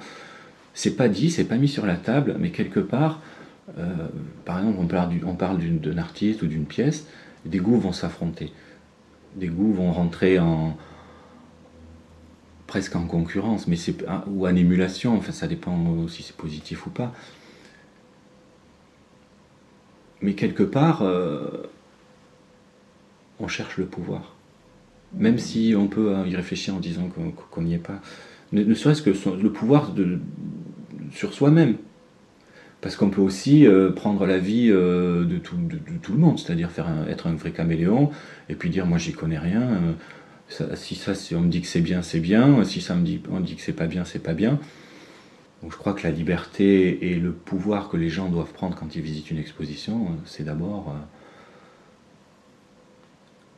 c'est 0.75 0.95
pas 0.95 1.09
dit, 1.09 1.29
c'est 1.29 1.47
pas 1.47 1.57
mis 1.57 1.67
sur 1.67 1.87
la 1.87 1.97
table, 1.97 2.37
mais 2.39 2.51
quelque 2.51 2.79
part 2.79 3.21
euh, 3.79 4.09
par 4.45 4.59
exemple, 4.59 4.79
on 5.25 5.35
parle 5.35 5.59
d'un 5.59 5.99
artiste 5.99 6.43
ou 6.43 6.47
d'une 6.47 6.67
pièce, 6.67 7.07
des 7.45 7.59
goûts 7.59 7.79
vont 7.79 7.93
s'affronter. 7.93 8.53
Des 9.37 9.49
goûts 9.49 9.73
vont 9.73 9.93
rentrer 9.93 10.39
en 10.39 10.77
presque 12.67 12.95
en 12.95 13.07
concurrence, 13.07 13.67
mais 13.67 13.77
c'est 13.77 14.05
ou 14.29 14.47
en 14.47 14.55
émulation. 14.55 15.17
Enfin, 15.17 15.33
ça 15.33 15.47
dépend 15.47 16.07
si 16.09 16.23
c'est 16.23 16.37
positif 16.37 16.87
ou 16.87 16.91
pas. 16.91 17.13
Mais 20.23 20.35
quelque 20.35 20.63
part, 20.63 21.03
euh, 21.03 21.69
on 23.39 23.49
cherche 23.49 23.77
le 23.79 23.87
pouvoir. 23.87 24.35
Même 25.15 25.39
si 25.39 25.75
on 25.77 25.89
peut 25.89 26.15
y 26.27 26.37
réfléchir 26.37 26.75
en 26.75 26.79
disant 26.79 27.09
qu'on 27.51 27.63
n'y 27.63 27.75
est 27.75 27.79
pas. 27.79 28.01
Ne, 28.53 28.75
serait-ce 28.75 29.03
que 29.03 29.11
le 29.11 29.51
pouvoir 29.51 29.93
sur 31.13 31.33
soi-même. 31.33 31.77
Parce 32.81 32.97
qu'on 32.97 33.11
peut 33.11 33.21
aussi 33.21 33.67
euh, 33.67 33.91
prendre 33.91 34.27
la 34.27 34.39
vie 34.39 34.71
euh, 34.71 35.25
de, 35.25 35.37
tout, 35.39 35.57
le 36.13 36.19
monde, 36.19 36.39
c'est-à-dire 36.39 36.71
être 37.09 37.27
un 37.27 37.35
vrai 37.35 37.51
caméléon, 37.51 38.11
et 38.49 38.55
puis 38.55 38.71
dire 38.71 38.87
moi 38.87 38.97
j'y 38.97 39.13
connais 39.13 39.39
rien, 39.39 39.63
euh, 40.61 40.75
si 40.77 40.95
ça 40.95 41.13
on 41.37 41.41
me 41.41 41.49
dit 41.49 41.61
que 41.61 41.67
c'est 41.67 41.83
bien, 41.83 42.03
c'est 42.03 42.21
bien, 42.21 42.65
si 42.65 42.81
ça 42.81 42.95
me 42.95 43.05
dit, 43.05 43.21
on 43.31 43.41
dit 43.41 43.55
que 43.55 43.63
c'est 43.63 43.75
pas 43.75 43.87
bien, 43.87 44.05
c'est 44.05 44.23
pas 44.23 44.33
bien. 44.33 44.59
Donc 45.63 45.73
je 45.73 45.77
crois 45.77 45.93
que 45.93 46.05
la 46.05 46.11
liberté 46.11 47.11
et 47.11 47.17
le 47.17 47.33
pouvoir 47.33 47.91
que 47.91 47.99
les 47.99 48.09
gens 48.09 48.31
doivent 48.31 48.53
prendre 48.53 48.75
quand 48.75 48.97
ils 48.97 49.03
visitent 49.03 49.31
une 49.31 49.39
exposition, 49.39 50.17
c'est 50.25 50.45
d'abord 50.45 50.95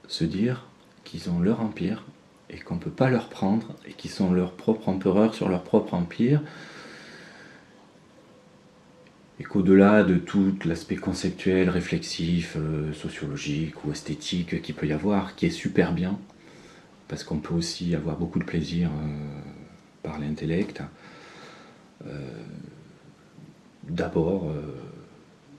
se 0.09 0.25
dire 0.25 0.67
qu'ils 1.05 1.31
ont 1.31 1.39
leur 1.39 1.61
empire 1.61 2.05
et 2.51 2.59
qu'on 2.59 2.75
ne 2.75 2.81
peut 2.81 2.91
pas 2.91 3.09
leur 3.09 3.29
prendre 3.29 3.75
et 3.87 3.93
qu'ils 3.93 4.11
sont 4.11 4.33
leur 4.33 4.53
propre 4.53 4.89
empereur 4.89 5.33
sur 5.33 5.49
leur 5.49 5.63
propre 5.63 5.95
empire 5.95 6.43
et 9.43 9.45
qu'au-delà 9.45 10.05
de 10.05 10.19
tout 10.19 10.55
l'aspect 10.65 10.95
conceptuel, 10.95 11.69
réflexif, 11.69 12.57
euh, 12.57 12.93
sociologique 12.93 13.85
ou 13.85 13.91
esthétique 13.91 14.63
qu'il 14.63 14.77
peut 14.77 14.87
y 14.87 14.93
avoir, 14.93 15.35
qui 15.35 15.47
est 15.47 15.51
super 15.51 15.93
bien, 15.93 16.17
parce 17.09 17.25
qu'on 17.25 17.39
peut 17.39 17.53
aussi 17.53 17.97
avoir 17.97 18.17
beaucoup 18.17 18.39
de 18.39 18.45
plaisir 18.45 18.89
euh, 18.89 19.41
par 20.05 20.21
l'intellect, 20.21 20.85
euh, 22.07 22.21
d'abord, 23.89 24.53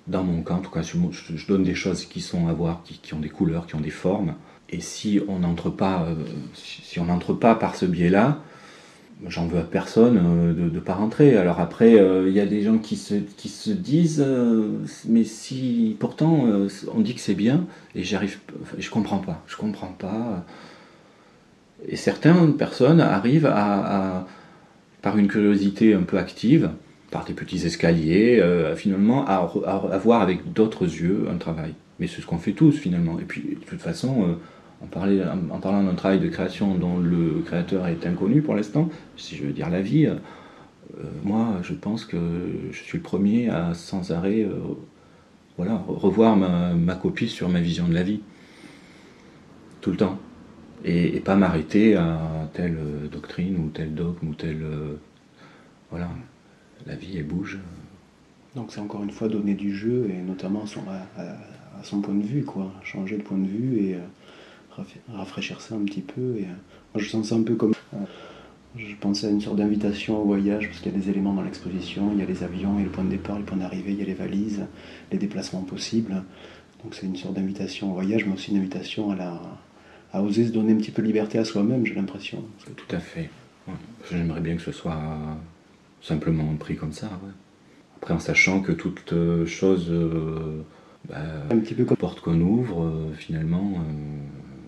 dans 0.07 0.23
mon 0.23 0.43
cas, 0.43 0.53
en 0.53 0.61
tout 0.61 0.71
cas, 0.71 0.81
je, 0.81 1.45
donne 1.45 1.63
des 1.63 1.75
choses 1.75 2.05
qui 2.05 2.21
sont 2.21 2.47
à 2.47 2.53
voir, 2.53 2.83
qui, 2.83 3.13
ont 3.13 3.19
des 3.19 3.29
couleurs, 3.29 3.67
qui 3.67 3.75
ont 3.75 3.81
des 3.81 3.89
formes, 3.89 4.35
et 4.69 4.79
si 4.79 5.19
on 5.27 5.39
n'entre 5.39 5.69
pas, 5.69 6.07
si 6.53 7.01
on 7.01 7.05
n'entre 7.05 7.33
pas 7.33 7.55
par 7.55 7.75
ce 7.75 7.85
biais-là, 7.85 8.41
j'en 9.27 9.47
veux 9.47 9.59
à 9.59 9.63
personne 9.63 10.19
euh, 10.23 10.53
de 10.53 10.73
ne 10.73 10.79
pas 10.79 10.93
rentrer. 10.93 11.37
Alors 11.37 11.59
après, 11.59 11.95
euh, 11.95 12.27
il 12.27 12.33
y 12.33 12.39
a 12.39 12.45
des 12.45 12.61
gens 12.61 12.77
qui 12.77 12.95
se, 12.95 13.15
qui 13.15 13.49
se 13.49 13.71
disent, 13.71 14.23
euh, 14.25 14.69
mais 15.07 15.23
si 15.23 15.95
pourtant 15.99 16.47
on 16.93 16.99
dit 16.99 17.15
que 17.15 17.21
c'est 17.21 17.33
bien, 17.33 17.65
et 17.95 18.03
j'arrive, 18.03 18.39
je 18.77 18.89
comprends 18.89 19.19
pas, 19.19 19.43
je 19.47 19.55
comprends 19.55 19.93
pas. 19.97 20.45
Et 21.87 21.95
certaines 21.95 22.55
personnes 22.55 23.01
arrivent 23.01 23.51
à, 23.51 24.25
par 25.01 25.17
une 25.17 25.27
curiosité 25.27 25.93
un 25.93 26.03
peu 26.03 26.17
active, 26.17 26.71
par 27.11 27.25
des 27.25 27.33
petits 27.33 27.65
escaliers, 27.65 28.41
finalement 28.75 29.25
à, 29.25 29.51
à, 29.65 29.97
voir 29.97 30.21
avec 30.21 30.53
d'autres 30.53 30.85
yeux 30.85 31.27
un 31.29 31.37
travail. 31.37 31.73
Mais 31.99 32.07
c'est 32.07 32.21
ce 32.21 32.25
qu'on 32.25 32.37
fait 32.37 32.53
tous 32.53 32.71
finalement. 32.71 33.19
Et 33.19 33.23
puis 33.23 33.57
de 33.59 33.65
toute 33.65 33.81
façon 33.81 34.37
en, 34.83 35.59
parlant 35.59 35.83
d'un 35.83 35.95
travail 35.95 36.19
de 36.19 36.27
création 36.27 36.75
dont 36.75 36.97
le 36.97 37.41
créateur 37.45 37.87
est 37.87 38.05
inconnu 38.05 38.41
pour 38.41 38.55
l'instant, 38.55 38.89
si 39.17 39.35
je 39.35 39.45
veux 39.45 39.53
dire 39.53 39.69
la 39.69 39.81
vie, 39.81 40.09
moi, 41.23 41.59
je 41.63 41.73
pense 41.73 42.05
que 42.05 42.17
je 42.71 42.77
suis 42.77 42.97
le 42.97 43.03
premier 43.03 43.49
à 43.49 43.73
sans 43.73 44.11
arrêt 44.11 44.47
voilà, 45.57 45.83
revoir 45.87 46.35
ma, 46.35 46.95
copie 46.95 47.29
sur 47.29 47.49
ma 47.49 47.61
vision 47.61 47.87
de 47.87 47.93
la 47.93 48.03
vie. 48.03 48.21
Tout 49.81 49.91
le 49.91 49.97
temps. 49.97 50.17
Et, 50.83 51.19
pas 51.19 51.35
m'arrêter 51.35 51.95
à 51.95 52.49
telle 52.53 52.77
doctrine 53.11 53.57
ou 53.57 53.69
tel 53.69 53.93
dogme 53.93 54.29
ou 54.29 54.33
tel. 54.33 54.65
voilà. 55.89 56.09
La 56.85 56.95
vie, 56.95 57.17
elle 57.17 57.25
bouge. 57.25 57.59
Donc 58.55 58.71
c'est 58.71 58.79
encore 58.79 59.03
une 59.03 59.11
fois 59.11 59.27
donner 59.27 59.55
du 59.55 59.75
jeu 59.75 60.09
et 60.09 60.21
notamment 60.21 60.65
à, 61.17 61.83
son 61.83 62.01
point 62.01 62.13
de 62.13 62.23
vue, 62.23 62.43
quoi. 62.43 62.71
Changer 62.83 63.17
de 63.17 63.23
point 63.23 63.37
de 63.37 63.47
vue 63.47 63.79
et 63.79 63.95
euh, 63.95 63.99
rafraîchir 65.13 65.61
ça 65.61 65.75
un 65.75 65.83
petit 65.83 66.01
peu. 66.01 66.37
Et, 66.37 66.43
euh, 66.43 66.55
moi 66.93 67.03
je 67.03 67.09
sens 67.09 67.29
ça 67.29 67.35
un 67.35 67.43
peu 67.43 67.55
comme. 67.55 67.73
Euh, 67.93 67.97
je 68.75 68.95
pensais 68.95 69.27
à 69.27 69.29
une 69.29 69.41
sorte 69.41 69.57
d'invitation 69.57 70.19
au 70.19 70.25
voyage 70.25 70.67
parce 70.67 70.79
qu'il 70.79 70.91
y 70.91 70.95
a 70.95 70.97
des 70.97 71.09
éléments 71.09 71.33
dans 71.33 71.43
l'exposition. 71.43 72.11
Il 72.13 72.19
y 72.19 72.23
a 72.23 72.25
les 72.25 72.43
avions, 72.43 72.75
il 72.77 72.79
y 72.79 72.81
a 72.81 72.85
le 72.85 72.91
point 72.91 73.03
de 73.03 73.09
départ, 73.09 73.37
le 73.37 73.45
point 73.45 73.57
d'arrivée, 73.57 73.91
il 73.91 73.99
y 73.99 74.01
a 74.01 74.05
les 74.05 74.15
valises, 74.15 74.65
les 75.11 75.19
déplacements 75.19 75.61
possibles. 75.61 76.23
Donc 76.83 76.95
c'est 76.95 77.05
une 77.05 77.15
sorte 77.15 77.35
d'invitation 77.35 77.91
au 77.91 77.93
voyage, 77.93 78.25
mais 78.25 78.33
aussi 78.33 78.51
une 78.51 78.57
invitation 78.57 79.11
à, 79.11 79.15
la, 79.15 79.39
à 80.11 80.23
oser 80.23 80.47
se 80.47 80.51
donner 80.51 80.73
un 80.73 80.77
petit 80.77 80.91
peu 80.91 81.01
de 81.01 81.07
liberté 81.07 81.37
à 81.37 81.45
soi-même, 81.45 81.85
j'ai 81.85 81.93
l'impression. 81.93 82.43
Tout 82.75 82.95
à 82.95 82.99
fait. 82.99 83.29
J'aimerais 84.11 84.41
bien 84.41 84.55
que 84.55 84.61
ce 84.61 84.71
soit 84.71 84.99
simplement 86.01 86.55
pris 86.55 86.75
comme 86.75 86.91
ça. 86.91 87.09
Après, 87.97 88.13
en 88.13 88.19
sachant 88.19 88.61
que 88.61 88.73
toute 88.73 89.13
euh, 89.13 89.45
chose 89.45 89.87
euh, 89.89 90.61
bah, 91.07 91.15
un 91.49 91.57
petit 91.59 91.73
peu 91.73 91.85
comme 91.85 91.97
porte 91.97 92.19
qu'on 92.19 92.39
ouvre, 92.41 92.83
euh, 92.83 93.13
finalement, 93.17 93.75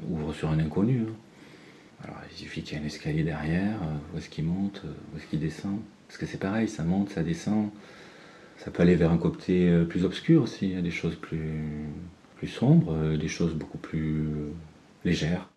ouvre 0.09 0.33
sur 0.33 0.49
un 0.49 0.59
inconnu. 0.59 1.01
Hein. 1.01 1.13
Alors, 2.03 2.17
il 2.31 2.37
suffit 2.37 2.61
qu'il 2.61 2.77
y 2.77 2.81
ait 2.81 2.83
un 2.83 2.87
escalier 2.87 3.23
derrière, 3.23 3.77
où 4.13 4.17
est-ce 4.17 4.29
qu'il 4.29 4.45
monte, 4.45 4.83
où 4.83 5.17
est-ce 5.17 5.27
qu'il 5.27 5.39
descend. 5.39 5.79
Parce 6.07 6.17
que 6.17 6.25
c'est 6.25 6.39
pareil, 6.39 6.67
ça 6.67 6.83
monte, 6.83 7.09
ça 7.09 7.23
descend. 7.23 7.69
Ça 8.57 8.71
peut 8.71 8.83
aller 8.83 8.95
vers 8.95 9.11
un 9.11 9.17
côté 9.17 9.83
plus 9.89 10.05
obscur 10.05 10.43
aussi, 10.43 10.67
il 10.67 10.73
y 10.75 10.77
a 10.77 10.81
des 10.81 10.91
choses 10.91 11.15
plus, 11.15 11.61
plus 12.37 12.47
sombres, 12.47 13.17
des 13.17 13.27
choses 13.27 13.53
beaucoup 13.53 13.77
plus 13.77 14.27
légères. 15.03 15.49